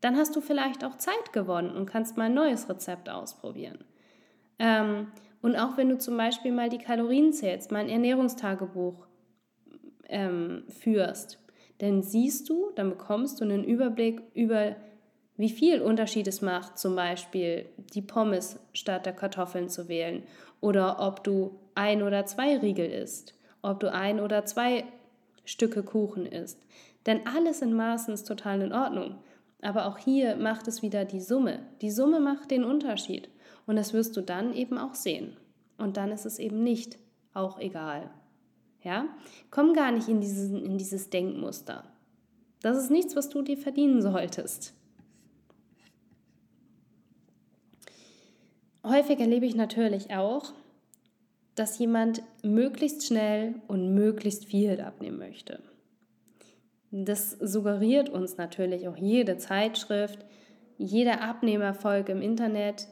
Dann 0.00 0.16
hast 0.16 0.34
du 0.36 0.40
vielleicht 0.40 0.84
auch 0.84 0.96
Zeit 0.96 1.32
gewonnen 1.32 1.74
und 1.74 1.86
kannst 1.86 2.16
mal 2.16 2.24
ein 2.24 2.34
neues 2.34 2.68
Rezept 2.68 3.08
ausprobieren. 3.08 3.84
Ähm, 4.58 5.08
und 5.42 5.56
auch 5.56 5.76
wenn 5.76 5.88
du 5.88 5.98
zum 5.98 6.16
Beispiel 6.16 6.52
mal 6.52 6.68
die 6.68 6.78
Kalorien 6.78 7.32
zählst, 7.32 7.70
mal 7.70 7.80
ein 7.80 7.88
Ernährungstagebuch 7.88 9.06
ähm, 10.08 10.64
führst, 10.68 11.38
dann 11.78 12.02
siehst 12.02 12.48
du, 12.48 12.70
dann 12.74 12.90
bekommst 12.90 13.40
du 13.40 13.44
einen 13.44 13.64
Überblick 13.64 14.22
über 14.34 14.76
wie 15.36 15.50
viel 15.50 15.82
Unterschied 15.82 16.26
es 16.26 16.40
macht, 16.40 16.78
zum 16.78 16.96
Beispiel 16.96 17.66
die 17.94 18.02
Pommes 18.02 18.58
statt 18.72 19.06
der 19.06 19.12
Kartoffeln 19.12 19.68
zu 19.68 19.88
wählen 19.88 20.22
oder 20.60 21.00
ob 21.00 21.22
du 21.24 21.58
ein 21.74 22.02
oder 22.02 22.24
zwei 22.26 22.56
Riegel 22.56 22.86
isst, 22.86 23.34
ob 23.62 23.80
du 23.80 23.92
ein 23.92 24.20
oder 24.20 24.44
zwei 24.46 24.84
Stücke 25.44 25.82
Kuchen 25.82 26.26
isst. 26.26 26.58
Denn 27.04 27.26
alles 27.26 27.62
in 27.62 27.72
Maßen 27.72 28.12
ist 28.12 28.26
total 28.26 28.62
in 28.62 28.72
Ordnung. 28.72 29.16
Aber 29.62 29.86
auch 29.86 29.98
hier 29.98 30.36
macht 30.36 30.68
es 30.68 30.82
wieder 30.82 31.04
die 31.04 31.20
Summe. 31.20 31.60
Die 31.80 31.90
Summe 31.90 32.20
macht 32.20 32.50
den 32.50 32.64
Unterschied. 32.64 33.28
Und 33.66 33.76
das 33.76 33.92
wirst 33.92 34.16
du 34.16 34.20
dann 34.20 34.52
eben 34.54 34.78
auch 34.78 34.94
sehen. 34.94 35.36
Und 35.78 35.96
dann 35.96 36.10
ist 36.10 36.26
es 36.26 36.38
eben 36.38 36.62
nicht 36.62 36.98
auch 37.32 37.58
egal. 37.58 38.10
Ja? 38.82 39.06
Komm 39.50 39.72
gar 39.72 39.92
nicht 39.92 40.08
in, 40.08 40.20
dieses, 40.20 40.50
in 40.50 40.78
dieses 40.78 41.10
Denkmuster. 41.10 41.84
Das 42.62 42.76
ist 42.76 42.90
nichts, 42.90 43.16
was 43.16 43.28
du 43.28 43.42
dir 43.42 43.56
verdienen 43.56 44.02
solltest. 44.02 44.74
Häufig 48.86 49.18
erlebe 49.18 49.46
ich 49.46 49.56
natürlich 49.56 50.14
auch, 50.14 50.52
dass 51.56 51.78
jemand 51.78 52.22
möglichst 52.44 53.04
schnell 53.04 53.56
und 53.66 53.94
möglichst 53.94 54.44
viel 54.44 54.80
abnehmen 54.80 55.18
möchte. 55.18 55.58
Das 56.92 57.32
suggeriert 57.32 58.08
uns 58.08 58.36
natürlich 58.36 58.86
auch 58.86 58.96
jede 58.96 59.38
Zeitschrift, 59.38 60.24
jeder 60.78 61.20
Abnehmerfolg 61.22 62.08
im 62.10 62.22
Internet 62.22 62.86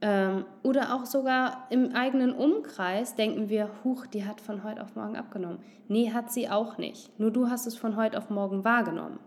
ähm, 0.00 0.46
oder 0.62 0.94
auch 0.94 1.04
sogar 1.04 1.66
im 1.70 1.92
eigenen 1.92 2.32
Umkreis 2.32 3.14
denken 3.14 3.50
wir, 3.50 3.70
huch, 3.84 4.06
die 4.06 4.24
hat 4.24 4.40
von 4.40 4.64
heute 4.64 4.82
auf 4.82 4.94
morgen 4.94 5.16
abgenommen. 5.16 5.58
Nee, 5.88 6.10
hat 6.12 6.32
sie 6.32 6.48
auch 6.48 6.78
nicht. 6.78 7.18
Nur 7.20 7.30
du 7.32 7.50
hast 7.50 7.66
es 7.66 7.76
von 7.76 7.96
heute 7.96 8.16
auf 8.16 8.30
morgen 8.30 8.64
wahrgenommen. 8.64 9.18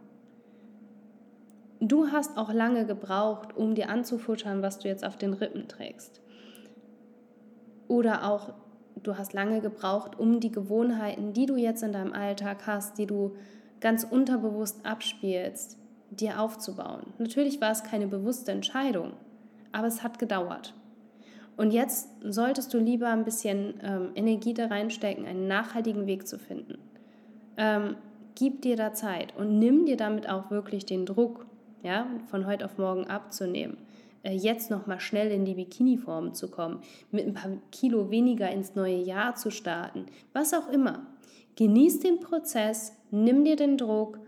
Du 1.79 2.07
hast 2.11 2.37
auch 2.37 2.51
lange 2.51 2.85
gebraucht, 2.85 3.55
um 3.55 3.75
dir 3.75 3.89
anzufuttern, 3.89 4.61
was 4.61 4.79
du 4.79 4.87
jetzt 4.87 5.05
auf 5.05 5.17
den 5.17 5.33
Rippen 5.33 5.67
trägst. 5.67 6.21
Oder 7.87 8.27
auch, 8.29 8.53
du 9.03 9.17
hast 9.17 9.33
lange 9.33 9.61
gebraucht, 9.61 10.19
um 10.19 10.39
die 10.39 10.51
Gewohnheiten, 10.51 11.33
die 11.33 11.45
du 11.45 11.55
jetzt 11.55 11.83
in 11.83 11.93
deinem 11.93 12.13
Alltag 12.13 12.65
hast, 12.65 12.97
die 12.97 13.05
du 13.05 13.35
ganz 13.79 14.03
unterbewusst 14.03 14.85
abspielst, 14.85 15.77
dir 16.09 16.39
aufzubauen. 16.39 17.13
Natürlich 17.17 17.61
war 17.61 17.71
es 17.71 17.83
keine 17.83 18.07
bewusste 18.07 18.51
Entscheidung, 18.51 19.13
aber 19.71 19.87
es 19.87 20.03
hat 20.03 20.19
gedauert. 20.19 20.73
Und 21.57 21.71
jetzt 21.71 22.09
solltest 22.23 22.73
du 22.73 22.77
lieber 22.77 23.09
ein 23.09 23.25
bisschen 23.25 23.75
ähm, 23.83 24.09
Energie 24.15 24.53
da 24.53 24.67
reinstecken, 24.67 25.25
einen 25.25 25.47
nachhaltigen 25.47 26.05
Weg 26.05 26.27
zu 26.27 26.37
finden. 26.37 26.77
Ähm, 27.57 27.95
gib 28.35 28.61
dir 28.61 28.75
da 28.75 28.93
Zeit 28.93 29.35
und 29.35 29.57
nimm 29.57 29.85
dir 29.85 29.97
damit 29.97 30.29
auch 30.29 30.51
wirklich 30.51 30.85
den 30.85 31.07
Druck 31.07 31.46
ja, 31.83 32.07
von 32.29 32.45
heute 32.45 32.65
auf 32.65 32.77
morgen 32.77 33.07
abzunehmen. 33.07 33.77
Äh, 34.23 34.33
jetzt 34.33 34.69
nochmal 34.69 34.99
schnell 34.99 35.31
in 35.31 35.45
die 35.45 35.55
Bikini-Form 35.55 36.33
zu 36.33 36.49
kommen, 36.49 36.81
mit 37.11 37.25
ein 37.25 37.33
paar 37.33 37.51
Kilo 37.71 38.11
weniger 38.11 38.49
ins 38.49 38.75
neue 38.75 39.01
Jahr 39.01 39.35
zu 39.35 39.51
starten, 39.51 40.05
was 40.33 40.53
auch 40.53 40.69
immer. 40.69 41.05
Genieß 41.55 42.01
den 42.01 42.19
Prozess, 42.19 42.93
nimm 43.09 43.43
dir 43.43 43.55
den 43.55 43.77
Druck 43.77 44.19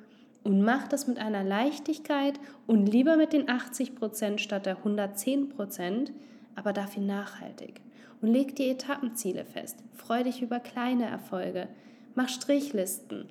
Und 0.41 0.61
mach 0.63 0.87
das 0.87 1.05
mit 1.05 1.19
einer 1.19 1.43
Leichtigkeit 1.43 2.39
und 2.65 2.87
lieber 2.87 3.17
mit 3.17 3.33
den 3.33 3.49
80 3.49 3.93
Prozent 3.93 4.39
statt 4.39 4.65
der 4.65 4.77
110 4.77 5.49
Prozent, 5.49 6.13
aber 6.55 6.71
dafür 6.71 7.03
nachhaltig. 7.03 7.81
Und 8.21 8.29
leg 8.29 8.55
dir 8.55 8.71
Etappenziele 8.71 9.43
fest. 9.45 9.83
Freu 9.93 10.23
dich 10.23 10.41
über 10.41 10.59
kleine 10.59 11.05
Erfolge. 11.05 11.67
Mach 12.15 12.29
Strichlisten. 12.29 13.27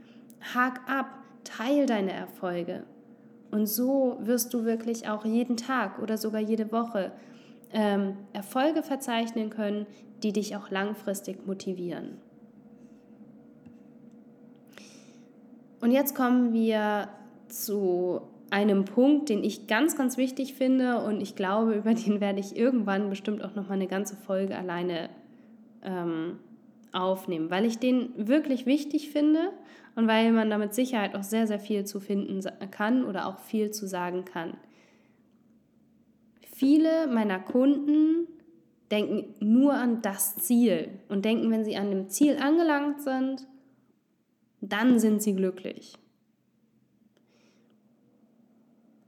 Hak 0.54 0.80
ab. 0.88 1.06
Teil 1.44 1.86
deine 1.86 2.12
Erfolge. 2.12 2.84
Und 3.50 3.66
so 3.66 4.18
wirst 4.20 4.52
du 4.52 4.64
wirklich 4.64 5.08
auch 5.08 5.24
jeden 5.24 5.56
Tag 5.56 5.98
oder 6.00 6.18
sogar 6.18 6.40
jede 6.40 6.70
Woche 6.70 7.12
ähm, 7.72 8.16
Erfolge 8.32 8.82
verzeichnen 8.82 9.50
können, 9.50 9.86
die 10.22 10.32
dich 10.32 10.56
auch 10.56 10.70
langfristig 10.70 11.46
motivieren. 11.46 12.18
Und 15.80 15.92
jetzt 15.92 16.14
kommen 16.14 16.52
wir 16.52 17.08
zu 17.48 18.22
einem 18.50 18.84
Punkt, 18.84 19.28
den 19.28 19.44
ich 19.44 19.66
ganz, 19.66 19.96
ganz 19.96 20.16
wichtig 20.16 20.54
finde 20.54 21.00
und 21.00 21.20
ich 21.20 21.36
glaube, 21.36 21.74
über 21.76 21.94
den 21.94 22.20
werde 22.20 22.40
ich 22.40 22.56
irgendwann 22.56 23.10
bestimmt 23.10 23.44
auch 23.44 23.54
noch 23.54 23.68
mal 23.68 23.74
eine 23.74 23.86
ganze 23.86 24.16
Folge 24.16 24.56
alleine 24.56 25.10
ähm, 25.82 26.38
aufnehmen, 26.92 27.50
weil 27.50 27.64
ich 27.64 27.78
den 27.78 28.10
wirklich 28.16 28.66
wichtig 28.66 29.10
finde 29.10 29.52
und 29.96 30.06
weil 30.06 30.32
man 30.32 30.50
da 30.50 30.58
mit 30.58 30.74
Sicherheit 30.74 31.14
auch 31.14 31.22
sehr, 31.22 31.46
sehr 31.46 31.60
viel 31.60 31.84
zu 31.84 32.00
finden 32.00 32.40
kann 32.70 33.04
oder 33.04 33.26
auch 33.26 33.38
viel 33.40 33.70
zu 33.70 33.86
sagen 33.86 34.24
kann. 34.24 34.56
Viele 36.40 37.06
meiner 37.06 37.38
Kunden 37.38 38.26
denken 38.90 39.34
nur 39.40 39.74
an 39.74 40.02
das 40.02 40.36
Ziel 40.36 40.88
und 41.08 41.24
denken, 41.24 41.50
wenn 41.50 41.64
sie 41.64 41.76
an 41.76 41.90
dem 41.90 42.08
Ziel 42.08 42.36
angelangt 42.38 43.02
sind, 43.02 43.46
dann 44.60 44.98
sind 44.98 45.22
sie 45.22 45.34
glücklich. 45.34 45.94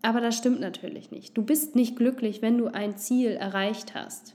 Aber 0.03 0.21
das 0.21 0.37
stimmt 0.37 0.61
natürlich 0.61 1.11
nicht. 1.11 1.37
Du 1.37 1.43
bist 1.43 1.77
nicht 1.77 1.97
glücklich, 1.97 2.41
wenn 2.41 2.57
du 2.57 2.69
ein 2.69 2.97
Ziel 2.97 3.31
erreicht 3.33 3.95
hast. 3.95 4.35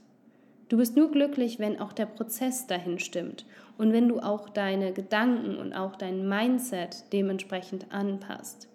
Du 0.68 0.78
bist 0.78 0.96
nur 0.96 1.12
glücklich, 1.12 1.60
wenn 1.60 1.78
auch 1.78 1.92
der 1.92 2.06
Prozess 2.06 2.66
dahin 2.66 2.98
stimmt 2.98 3.46
und 3.78 3.92
wenn 3.92 4.08
du 4.08 4.18
auch 4.18 4.48
deine 4.48 4.92
Gedanken 4.92 5.58
und 5.58 5.72
auch 5.72 5.94
dein 5.94 6.28
Mindset 6.28 7.12
dementsprechend 7.12 7.92
anpasst. 7.92 8.68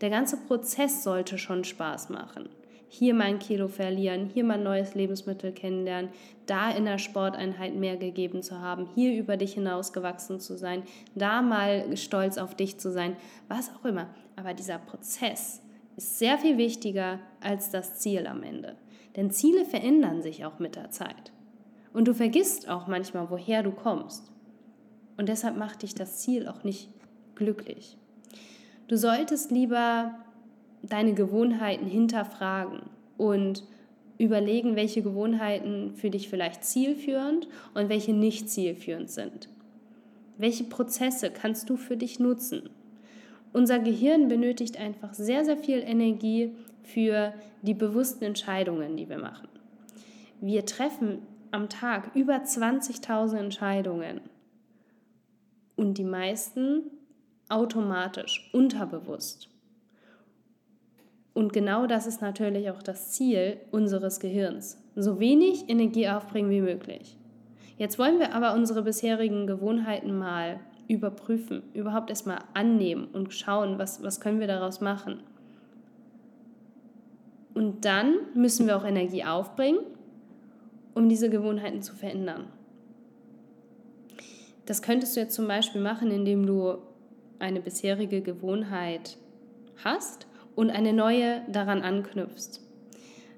Der 0.00 0.10
ganze 0.10 0.38
Prozess 0.38 1.04
sollte 1.04 1.38
schon 1.38 1.62
Spaß 1.62 2.10
machen. 2.10 2.48
Hier 2.88 3.14
mal 3.14 3.24
ein 3.24 3.38
Kilo 3.38 3.68
verlieren, 3.68 4.30
hier 4.32 4.42
mal 4.42 4.54
ein 4.54 4.64
neues 4.64 4.94
Lebensmittel 4.96 5.52
kennenlernen, 5.52 6.10
da 6.46 6.70
in 6.70 6.84
der 6.84 6.98
Sporteinheit 6.98 7.76
mehr 7.76 7.96
gegeben 7.96 8.42
zu 8.42 8.60
haben, 8.60 8.88
hier 8.96 9.16
über 9.16 9.36
dich 9.36 9.54
hinausgewachsen 9.54 10.40
zu 10.40 10.56
sein, 10.56 10.82
da 11.14 11.42
mal 11.42 11.96
stolz 11.96 12.38
auf 12.38 12.56
dich 12.56 12.78
zu 12.78 12.90
sein, 12.90 13.16
was 13.46 13.70
auch 13.70 13.84
immer. 13.84 14.08
Aber 14.34 14.52
dieser 14.52 14.78
Prozess 14.78 15.62
ist 15.96 16.18
sehr 16.18 16.38
viel 16.38 16.58
wichtiger 16.58 17.20
als 17.40 17.70
das 17.70 17.98
Ziel 17.98 18.26
am 18.26 18.42
Ende. 18.42 18.76
Denn 19.14 19.30
Ziele 19.30 19.64
verändern 19.64 20.22
sich 20.22 20.44
auch 20.44 20.58
mit 20.58 20.76
der 20.76 20.90
Zeit. 20.90 21.32
Und 21.96 22.06
du 22.06 22.12
vergisst 22.12 22.68
auch 22.68 22.88
manchmal, 22.88 23.30
woher 23.30 23.62
du 23.62 23.70
kommst. 23.70 24.30
Und 25.16 25.30
deshalb 25.30 25.56
macht 25.56 25.80
dich 25.80 25.94
das 25.94 26.18
Ziel 26.18 26.46
auch 26.46 26.62
nicht 26.62 26.90
glücklich. 27.36 27.96
Du 28.86 28.98
solltest 28.98 29.50
lieber 29.50 30.14
deine 30.82 31.14
Gewohnheiten 31.14 31.86
hinterfragen 31.86 32.80
und 33.16 33.64
überlegen, 34.18 34.76
welche 34.76 35.00
Gewohnheiten 35.00 35.94
für 35.94 36.10
dich 36.10 36.28
vielleicht 36.28 36.64
zielführend 36.64 37.48
und 37.72 37.88
welche 37.88 38.12
nicht 38.12 38.50
zielführend 38.50 39.08
sind. 39.08 39.48
Welche 40.36 40.64
Prozesse 40.64 41.30
kannst 41.30 41.70
du 41.70 41.78
für 41.78 41.96
dich 41.96 42.20
nutzen? 42.20 42.68
Unser 43.54 43.78
Gehirn 43.78 44.28
benötigt 44.28 44.78
einfach 44.78 45.14
sehr, 45.14 45.46
sehr 45.46 45.56
viel 45.56 45.78
Energie 45.78 46.52
für 46.82 47.32
die 47.62 47.72
bewussten 47.72 48.24
Entscheidungen, 48.24 48.98
die 48.98 49.08
wir 49.08 49.18
machen. 49.18 49.48
Wir 50.42 50.66
treffen 50.66 51.22
am 51.50 51.68
Tag 51.68 52.14
über 52.14 52.36
20.000 52.36 53.36
Entscheidungen 53.36 54.20
und 55.76 55.98
die 55.98 56.04
meisten 56.04 56.90
automatisch, 57.48 58.50
unterbewusst. 58.52 59.48
Und 61.34 61.52
genau 61.52 61.86
das 61.86 62.06
ist 62.06 62.22
natürlich 62.22 62.70
auch 62.70 62.82
das 62.82 63.12
Ziel 63.12 63.58
unseres 63.70 64.20
Gehirns. 64.20 64.82
So 64.94 65.20
wenig 65.20 65.68
Energie 65.68 66.08
aufbringen 66.08 66.50
wie 66.50 66.62
möglich. 66.62 67.16
Jetzt 67.76 67.98
wollen 67.98 68.18
wir 68.18 68.34
aber 68.34 68.54
unsere 68.54 68.82
bisherigen 68.82 69.46
Gewohnheiten 69.46 70.16
mal 70.16 70.60
überprüfen, 70.88 71.62
überhaupt 71.74 72.08
erstmal 72.08 72.38
annehmen 72.54 73.08
und 73.12 73.34
schauen, 73.34 73.78
was, 73.78 74.02
was 74.02 74.20
können 74.20 74.40
wir 74.40 74.46
daraus 74.46 74.80
machen. 74.80 75.20
Und 77.52 77.84
dann 77.84 78.14
müssen 78.34 78.66
wir 78.66 78.76
auch 78.76 78.84
Energie 78.84 79.24
aufbringen, 79.24 79.80
um 80.96 81.10
diese 81.10 81.28
Gewohnheiten 81.28 81.82
zu 81.82 81.94
verändern. 81.94 82.46
Das 84.64 84.80
könntest 84.80 85.14
du 85.14 85.20
jetzt 85.20 85.34
zum 85.34 85.46
Beispiel 85.46 85.80
machen, 85.80 86.10
indem 86.10 86.46
du 86.46 86.78
eine 87.38 87.60
bisherige 87.60 88.22
Gewohnheit 88.22 89.18
hast 89.84 90.26
und 90.54 90.70
eine 90.70 90.94
neue 90.94 91.42
daran 91.48 91.82
anknüpfst. 91.82 92.62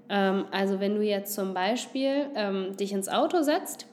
Ähm, 0.08 0.46
also 0.52 0.78
wenn 0.78 0.94
du 0.94 1.02
jetzt 1.02 1.34
zum 1.34 1.52
Beispiel 1.52 2.26
ähm, 2.36 2.76
dich 2.76 2.92
ins 2.92 3.08
Auto 3.08 3.42
setzt, 3.42 3.86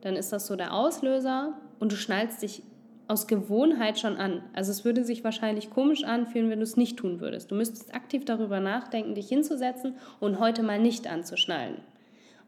dann 0.00 0.16
ist 0.16 0.32
das 0.32 0.48
so 0.48 0.56
der 0.56 0.74
Auslöser 0.74 1.54
und 1.78 1.92
du 1.92 1.96
schnallst 1.96 2.42
dich 2.42 2.64
aus 3.06 3.28
Gewohnheit 3.28 4.00
schon 4.00 4.16
an. 4.16 4.42
Also 4.54 4.72
es 4.72 4.84
würde 4.84 5.04
sich 5.04 5.22
wahrscheinlich 5.22 5.70
komisch 5.70 6.02
anfühlen, 6.02 6.50
wenn 6.50 6.58
du 6.58 6.64
es 6.64 6.76
nicht 6.76 6.96
tun 6.96 7.20
würdest. 7.20 7.52
Du 7.52 7.54
müsstest 7.54 7.94
aktiv 7.94 8.24
darüber 8.24 8.58
nachdenken, 8.58 9.14
dich 9.14 9.28
hinzusetzen 9.28 9.94
und 10.18 10.40
heute 10.40 10.64
mal 10.64 10.80
nicht 10.80 11.06
anzuschnallen. 11.06 11.76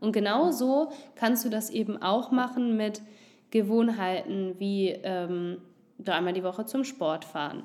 Und 0.01 0.13
genau 0.13 0.51
so 0.51 0.91
kannst 1.15 1.45
du 1.45 1.49
das 1.49 1.71
eben 1.71 2.03
auch 2.03 2.31
machen 2.31 2.77
mit 2.77 3.03
Gewohnheiten 3.51 4.57
wie 4.59 4.91
ähm, 4.91 5.59
dreimal 5.99 6.33
die 6.33 6.45
Woche 6.45 6.67
zum 6.67 6.85
Sport 6.85 7.25
fahren. 7.25 7.63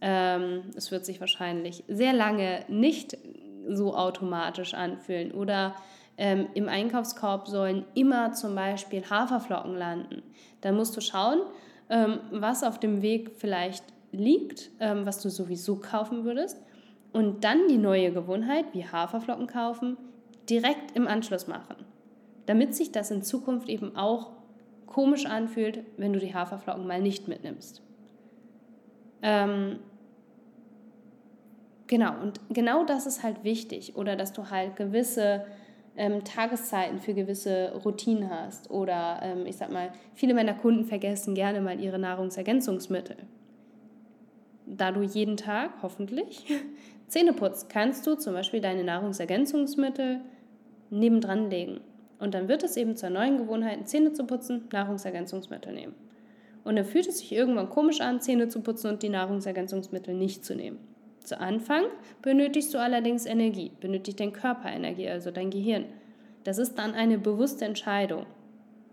Ähm, 0.00 0.70
es 0.76 0.90
wird 0.90 1.04
sich 1.04 1.20
wahrscheinlich 1.20 1.84
sehr 1.88 2.12
lange 2.12 2.64
nicht 2.68 3.16
so 3.68 3.96
automatisch 3.96 4.74
anfühlen. 4.74 5.32
Oder 5.32 5.74
ähm, 6.16 6.48
im 6.54 6.68
Einkaufskorb 6.68 7.48
sollen 7.48 7.84
immer 7.94 8.32
zum 8.32 8.54
Beispiel 8.54 9.02
Haferflocken 9.08 9.76
landen. 9.76 10.22
Dann 10.60 10.76
musst 10.76 10.96
du 10.96 11.00
schauen, 11.00 11.40
ähm, 11.88 12.20
was 12.30 12.62
auf 12.62 12.78
dem 12.78 13.02
Weg 13.02 13.32
vielleicht 13.36 13.84
liegt, 14.12 14.70
ähm, 14.80 15.06
was 15.06 15.20
du 15.20 15.30
sowieso 15.30 15.76
kaufen 15.76 16.24
würdest. 16.24 16.62
Und 17.12 17.44
dann 17.44 17.68
die 17.68 17.78
neue 17.78 18.12
Gewohnheit, 18.12 18.66
wie 18.72 18.86
Haferflocken 18.86 19.46
kaufen, 19.46 19.96
direkt 20.50 20.96
im 20.96 21.06
Anschluss 21.06 21.46
machen. 21.46 21.76
Damit 22.46 22.74
sich 22.74 22.92
das 22.92 23.10
in 23.10 23.22
Zukunft 23.22 23.68
eben 23.68 23.96
auch 23.96 24.32
komisch 24.86 25.26
anfühlt, 25.26 25.84
wenn 25.96 26.12
du 26.12 26.18
die 26.18 26.34
Haferflocken 26.34 26.86
mal 26.86 27.00
nicht 27.00 27.26
mitnimmst. 27.26 27.82
Ähm, 29.22 29.80
genau, 31.86 32.12
und 32.20 32.40
genau 32.50 32.84
das 32.84 33.06
ist 33.06 33.22
halt 33.22 33.42
wichtig. 33.44 33.96
Oder 33.96 34.16
dass 34.16 34.32
du 34.32 34.50
halt 34.50 34.76
gewisse 34.76 35.44
ähm, 35.96 36.24
Tageszeiten 36.24 37.00
für 37.00 37.14
gewisse 37.14 37.72
Routinen 37.84 38.30
hast. 38.30 38.70
Oder 38.70 39.20
ähm, 39.22 39.46
ich 39.46 39.56
sag 39.56 39.70
mal, 39.72 39.92
viele 40.14 40.34
meiner 40.34 40.54
Kunden 40.54 40.84
vergessen 40.84 41.34
gerne 41.34 41.60
mal 41.60 41.80
ihre 41.80 41.98
Nahrungsergänzungsmittel. 41.98 43.16
Da 44.66 44.92
du 44.92 45.02
jeden 45.02 45.36
Tag 45.36 45.70
hoffentlich 45.82 46.46
Zähne 47.08 47.32
putzt, 47.32 47.68
kannst 47.68 48.06
du 48.06 48.14
zum 48.14 48.32
Beispiel 48.32 48.60
deine 48.60 48.82
Nahrungsergänzungsmittel 48.82 50.20
nebendran 50.98 51.50
legen. 51.50 51.80
Und 52.18 52.34
dann 52.34 52.48
wird 52.48 52.62
es 52.62 52.76
eben 52.76 52.96
zur 52.96 53.10
neuen 53.10 53.38
Gewohnheit, 53.38 53.88
Zähne 53.88 54.12
zu 54.12 54.24
putzen, 54.24 54.68
Nahrungsergänzungsmittel 54.72 55.72
nehmen. 55.72 55.94
Und 56.64 56.76
dann 56.76 56.84
fühlt 56.84 57.06
es 57.06 57.18
sich 57.18 57.32
irgendwann 57.32 57.68
komisch 57.68 58.00
an, 58.00 58.20
Zähne 58.20 58.48
zu 58.48 58.60
putzen 58.60 58.90
und 58.90 59.02
die 59.02 59.10
Nahrungsergänzungsmittel 59.10 60.14
nicht 60.14 60.44
zu 60.44 60.54
nehmen. 60.54 60.78
Zu 61.20 61.40
Anfang 61.40 61.84
benötigst 62.22 62.72
du 62.72 62.78
allerdings 62.78 63.26
Energie, 63.26 63.70
benötigt 63.80 64.20
dein 64.20 64.32
Körper 64.32 64.70
Energie, 64.70 65.08
also 65.08 65.30
dein 65.30 65.50
Gehirn. 65.50 65.84
Das 66.44 66.58
ist 66.58 66.78
dann 66.78 66.94
eine 66.94 67.18
bewusste 67.18 67.64
Entscheidung. 67.64 68.26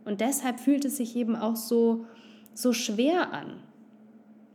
Und 0.06 0.22
deshalb 0.22 0.60
fühlt 0.60 0.86
es 0.86 0.98
sich 0.98 1.16
eben 1.16 1.36
auch 1.36 1.56
so, 1.56 2.06
so 2.54 2.74
schwer 2.74 3.34
an. 3.34 3.62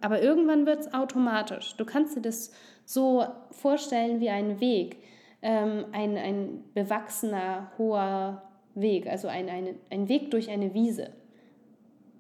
Aber 0.01 0.23
irgendwann 0.23 0.67
wird 0.67 0.81
es 0.81 0.95
automatisch. 0.95 1.75
Du 1.77 1.85
kannst 1.85 2.17
dir 2.17 2.23
das 2.23 2.53
so 2.85 3.27
vorstellen 3.51 4.21
wie 4.21 4.31
einen 4.31 4.61
Weg, 4.61 4.99
ähm, 5.47 5.85
ein, 5.93 6.17
ein 6.17 6.65
bewachsener, 6.75 7.71
hoher 7.79 8.43
Weg, 8.75 9.07
also 9.07 9.29
ein, 9.29 9.49
ein, 9.49 9.77
ein 9.91 10.09
Weg 10.09 10.33
durch 10.33 10.51
eine 10.51 10.75
Wiese, 10.75 11.11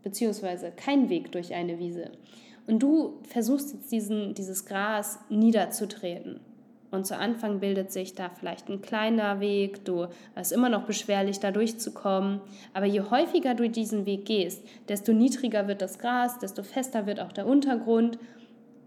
beziehungsweise 0.04 0.70
kein 0.70 1.10
Weg 1.10 1.32
durch 1.32 1.52
eine 1.52 1.80
Wiese. 1.80 2.12
Und 2.68 2.84
du 2.84 3.18
versuchst 3.24 3.74
jetzt 3.74 3.90
diesen, 3.90 4.34
dieses 4.34 4.64
Gras 4.64 5.18
niederzutreten. 5.28 6.38
Und 6.92 7.04
zu 7.04 7.18
Anfang 7.18 7.58
bildet 7.58 7.90
sich 7.90 8.14
da 8.14 8.30
vielleicht 8.30 8.68
ein 8.68 8.80
kleiner 8.80 9.40
Weg, 9.40 9.84
du 9.84 10.06
hast 10.36 10.52
immer 10.52 10.68
noch 10.68 10.84
beschwerlich, 10.84 11.40
da 11.40 11.50
durchzukommen. 11.50 12.40
Aber 12.74 12.86
je 12.86 13.00
häufiger 13.00 13.54
du 13.54 13.68
diesen 13.68 14.06
Weg 14.06 14.24
gehst, 14.24 14.62
desto 14.88 15.12
niedriger 15.12 15.66
wird 15.66 15.82
das 15.82 15.98
Gras, 15.98 16.38
desto 16.38 16.62
fester 16.62 17.06
wird 17.06 17.18
auch 17.18 17.32
der 17.32 17.48
Untergrund. 17.48 18.20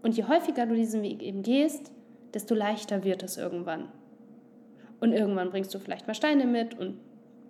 Und 0.02 0.16
je 0.16 0.24
häufiger 0.24 0.64
du 0.64 0.74
diesen 0.74 1.02
Weg 1.02 1.22
eben 1.22 1.42
gehst, 1.42 1.92
desto 2.32 2.54
leichter 2.54 3.04
wird 3.04 3.22
es 3.22 3.36
irgendwann. 3.36 3.88
Und 5.00 5.12
irgendwann 5.12 5.50
bringst 5.50 5.74
du 5.74 5.78
vielleicht 5.78 6.06
mal 6.06 6.14
Steine 6.14 6.46
mit 6.46 6.78
und 6.78 6.98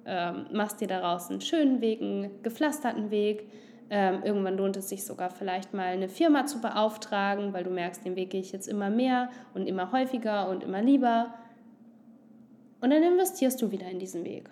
ähm, 0.07 0.47
machst 0.53 0.81
dir 0.81 0.89
daraus 0.89 1.31
einen 1.31 1.41
schönen 1.41 1.81
Weg, 1.81 2.01
einen 2.01 2.43
gepflasterten 2.43 3.11
Weg. 3.11 3.49
Ähm, 3.91 4.23
irgendwann 4.25 4.57
lohnt 4.57 4.77
es 4.77 4.89
sich 4.89 5.05
sogar 5.05 5.31
vielleicht 5.31 5.75
mal 5.75 5.87
eine 5.87 6.09
Firma 6.09 6.47
zu 6.47 6.61
beauftragen, 6.61 7.53
weil 7.53 7.65
du 7.65 7.71
merkst, 7.71 8.05
den 8.05 8.17
Weg 8.17 8.31
gehe 8.31 8.41
ich 8.41 8.53
jetzt 8.53 8.69
immer 8.69 8.89
mehr 8.89 9.31
und 9.53 9.67
immer 9.67 9.93
häufiger 9.93 10.49
und 10.49 10.63
immer 10.63 10.81
lieber. 10.81 11.35
Und 12.81 12.91
dann 12.91 13.03
investierst 13.03 13.61
du 13.61 13.71
wieder 13.73 13.89
in 13.91 13.99
diesen 13.99 14.25
Weg. 14.25 14.49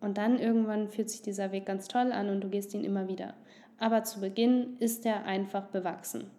Und 0.00 0.18
dann 0.18 0.38
irgendwann 0.38 0.88
fühlt 0.88 1.10
sich 1.10 1.22
dieser 1.22 1.52
Weg 1.52 1.66
ganz 1.66 1.88
toll 1.88 2.10
an 2.12 2.28
und 2.28 2.40
du 2.40 2.48
gehst 2.48 2.74
ihn 2.74 2.84
immer 2.84 3.08
wieder. 3.08 3.34
Aber 3.78 4.02
zu 4.04 4.20
Beginn 4.20 4.76
ist 4.78 5.04
er 5.04 5.24
einfach 5.24 5.66
bewachsen. 5.66 6.30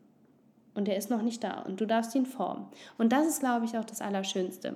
Und 0.73 0.89
er 0.89 0.97
ist 0.97 1.09
noch 1.09 1.21
nicht 1.21 1.43
da 1.43 1.59
und 1.61 1.79
du 1.79 1.85
darfst 1.85 2.15
ihn 2.15 2.25
formen. 2.25 2.67
Und 2.97 3.11
das 3.11 3.27
ist, 3.27 3.41
glaube 3.41 3.65
ich, 3.65 3.77
auch 3.77 3.85
das 3.85 4.01
Allerschönste. 4.01 4.75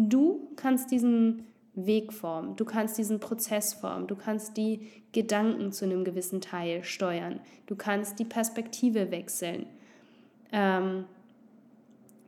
Du 0.00 0.52
kannst 0.54 0.92
diesen 0.92 1.42
Weg 1.74 2.12
formen, 2.12 2.54
du 2.54 2.64
kannst 2.64 2.98
diesen 2.98 3.18
Prozess 3.18 3.74
formen, 3.74 4.06
du 4.06 4.14
kannst 4.14 4.56
die 4.56 4.86
Gedanken 5.10 5.72
zu 5.72 5.86
einem 5.86 6.04
gewissen 6.04 6.40
Teil 6.40 6.84
steuern, 6.84 7.40
du 7.66 7.74
kannst 7.74 8.20
die 8.20 8.24
Perspektive 8.24 9.10
wechseln. 9.10 9.66
Ähm, 10.52 11.04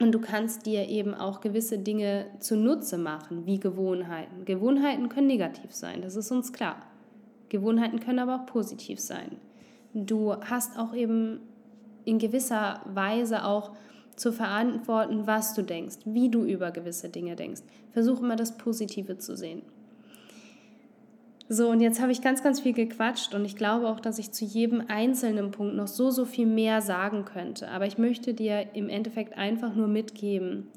und 0.01 0.11
du 0.13 0.19
kannst 0.19 0.67
dir 0.67 0.89
eben 0.89 1.15
auch 1.15 1.41
gewisse 1.41 1.79
Dinge 1.79 2.27
zunutze 2.41 2.99
machen, 2.99 3.47
wie 3.47 3.61
Gewohnheiten. 3.61 4.45
Gewohnheiten 4.47 5.09
können 5.09 5.29
negativ 5.29 5.73
sein, 5.73 6.03
das 6.03 6.17
ist 6.17 6.33
uns 6.33 6.53
klar. 6.53 6.83
Gewohnheiten 7.51 8.01
können 8.01 8.19
aber 8.19 8.35
auch 8.35 8.47
positiv 8.47 8.99
sein. 8.99 9.37
Du 9.95 10.35
hast 10.35 10.77
auch 10.77 10.93
eben 10.93 11.41
in 12.05 12.19
gewisser 12.19 12.81
Weise 12.87 13.45
auch 13.45 13.77
zu 14.21 14.33
verantworten, 14.33 15.27
was 15.27 15.55
du 15.55 15.63
denkst, 15.63 15.99
wie 16.05 16.29
du 16.29 16.45
über 16.45 16.71
gewisse 16.71 17.09
Dinge 17.09 17.37
denkst. 17.37 17.63
Versuch 17.93 18.21
immer 18.21 18.37
das 18.37 18.57
Positive 18.57 19.19
zu 19.19 19.37
sehen. 19.37 19.63
So, 21.49 21.69
und 21.69 21.81
jetzt 21.81 22.01
habe 22.01 22.13
ich 22.13 22.23
ganz, 22.23 22.45
ganz 22.45 22.61
viel 22.61 22.75
gequatscht 22.75 23.35
und 23.35 23.45
ich 23.45 23.57
glaube 23.57 23.89
auch, 23.89 23.99
dass 23.99 24.21
ich 24.21 24.31
zu 24.31 24.45
jedem 24.45 24.85
einzelnen 24.87 25.51
Punkt 25.51 25.75
noch 25.75 25.89
so, 25.89 26.13
so 26.13 26.25
viel 26.25 26.47
mehr 26.47 26.81
sagen 26.81 27.25
könnte. 27.25 27.69
Aber 27.69 27.87
ich 27.87 27.99
möchte 27.99 28.35
dir 28.35 28.67
im 28.75 28.89
Endeffekt 28.89 29.37
einfach 29.37 29.75
nur 29.75 29.89
mitgeben, 29.89 30.69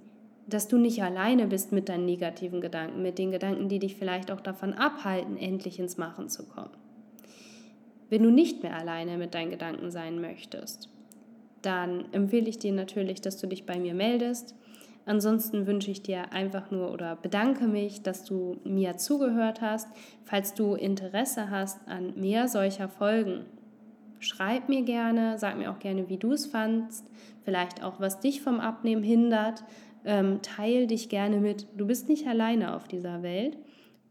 dass 0.48 0.68
du 0.68 0.78
nicht 0.78 1.04
alleine 1.04 1.46
bist 1.46 1.72
mit 1.72 1.90
deinen 1.90 2.06
negativen 2.06 2.60
Gedanken, 2.60 3.04
mit 3.04 3.20
den 3.20 3.30
Gedanken, 3.30 3.70
die 3.70 3.78
dich 3.78 3.96
vielleicht 3.96 4.32
auch 4.32 4.42
davon 4.42 4.74
abhalten, 4.74 5.38
endlich 5.38 5.78
ins 5.80 5.98
Machen 5.98 6.28
zu 6.28 6.44
kommen. 6.44 6.72
Wenn 8.10 8.24
du 8.24 8.32
nicht 8.32 8.64
mehr 8.64 8.76
alleine 8.76 9.18
mit 9.18 9.36
deinen 9.36 9.52
Gedanken 9.52 9.92
sein 9.92 10.20
möchtest, 10.20 10.90
dann 11.64 12.06
empfehle 12.12 12.50
ich 12.50 12.60
dir 12.60 12.74
natürlich, 12.74 13.22
dass 13.22 13.38
du 13.38 13.48
dich 13.48 13.66
bei 13.66 13.80
mir 13.80 13.94
meldest. 13.94 14.56
Ansonsten 15.06 15.68
wünsche 15.68 15.92
ich 15.92 16.02
dir 16.02 16.32
einfach 16.32 16.72
nur 16.72 16.92
oder 16.92 17.16
bedanke 17.16 17.68
mich, 17.68 18.04
dass 18.04 18.24
du 18.24 18.58
mir 18.64 18.98
zugehört 18.98 19.62
hast. 19.62 19.88
Falls 20.24 20.54
du 20.54 20.76
Interesse 20.76 21.50
hast 21.50 21.86
an 21.88 22.14
mehr 22.16 22.48
solcher 22.48 22.88
Folgen, 22.88 23.46
schreib 24.20 24.70
mir 24.70 24.84
gerne, 24.84 25.38
sag 25.38 25.58
mir 25.58 25.72
auch 25.72 25.80
gerne, 25.80 26.08
wie 26.08 26.18
du 26.18 26.32
es 26.32 26.46
fandst, 26.46 27.06
vielleicht 27.44 27.84
auch, 27.84 28.00
was 28.00 28.22
dich 28.22 28.42
vom 28.42 28.60
Abnehmen 28.60 29.04
hindert. 29.04 29.64
Ähm, 30.06 30.42
teil 30.42 30.88
dich 30.88 31.10
gerne 31.10 31.38
mit. 31.38 31.68
Du 31.76 31.88
bist 31.88 32.08
nicht 32.10 32.28
alleine 32.28 32.76
auf 32.76 32.88
dieser 32.88 33.24
Welt 33.24 33.58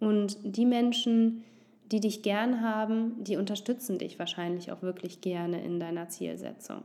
und 0.00 0.38
die 0.42 0.64
Menschen, 0.64 1.44
die 1.90 2.00
dich 2.00 2.22
gern 2.22 2.62
haben, 2.62 3.22
die 3.22 3.36
unterstützen 3.36 3.98
dich 3.98 4.18
wahrscheinlich 4.18 4.72
auch 4.72 4.80
wirklich 4.82 5.20
gerne 5.20 5.62
in 5.62 5.78
deiner 5.78 6.08
Zielsetzung. 6.08 6.82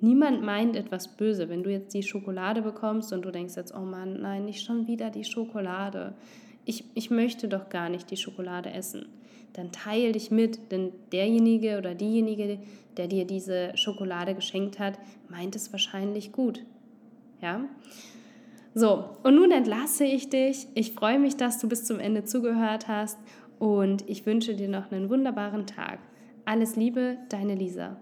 Niemand 0.00 0.42
meint 0.42 0.76
etwas 0.76 1.08
böse. 1.08 1.48
Wenn 1.48 1.62
du 1.62 1.70
jetzt 1.70 1.94
die 1.94 2.02
Schokolade 2.02 2.62
bekommst 2.62 3.12
und 3.12 3.22
du 3.22 3.30
denkst 3.30 3.56
jetzt, 3.56 3.74
oh 3.74 3.80
Mann, 3.80 4.20
nein, 4.20 4.44
nicht 4.44 4.64
schon 4.64 4.86
wieder 4.86 5.10
die 5.10 5.24
Schokolade. 5.24 6.14
Ich, 6.64 6.84
ich 6.94 7.10
möchte 7.10 7.48
doch 7.48 7.68
gar 7.68 7.88
nicht 7.88 8.10
die 8.10 8.16
Schokolade 8.16 8.70
essen. 8.70 9.06
Dann 9.54 9.72
teil 9.72 10.12
dich 10.12 10.30
mit, 10.30 10.70
denn 10.70 10.92
derjenige 11.12 11.78
oder 11.78 11.94
diejenige, 11.94 12.58
der 12.98 13.08
dir 13.08 13.24
diese 13.24 13.74
Schokolade 13.74 14.34
geschenkt 14.34 14.78
hat, 14.78 14.98
meint 15.28 15.56
es 15.56 15.72
wahrscheinlich 15.72 16.32
gut. 16.32 16.62
Ja? 17.40 17.64
So, 18.74 19.16
und 19.22 19.34
nun 19.34 19.50
entlasse 19.52 20.04
ich 20.04 20.28
dich. 20.28 20.66
Ich 20.74 20.92
freue 20.92 21.18
mich, 21.18 21.38
dass 21.38 21.58
du 21.58 21.68
bis 21.68 21.84
zum 21.84 22.00
Ende 22.00 22.24
zugehört 22.24 22.88
hast 22.88 23.18
und 23.58 24.06
ich 24.06 24.26
wünsche 24.26 24.54
dir 24.54 24.68
noch 24.68 24.92
einen 24.92 25.08
wunderbaren 25.08 25.66
Tag. 25.66 26.00
Alles 26.44 26.76
Liebe, 26.76 27.16
deine 27.30 27.54
Lisa. 27.54 27.96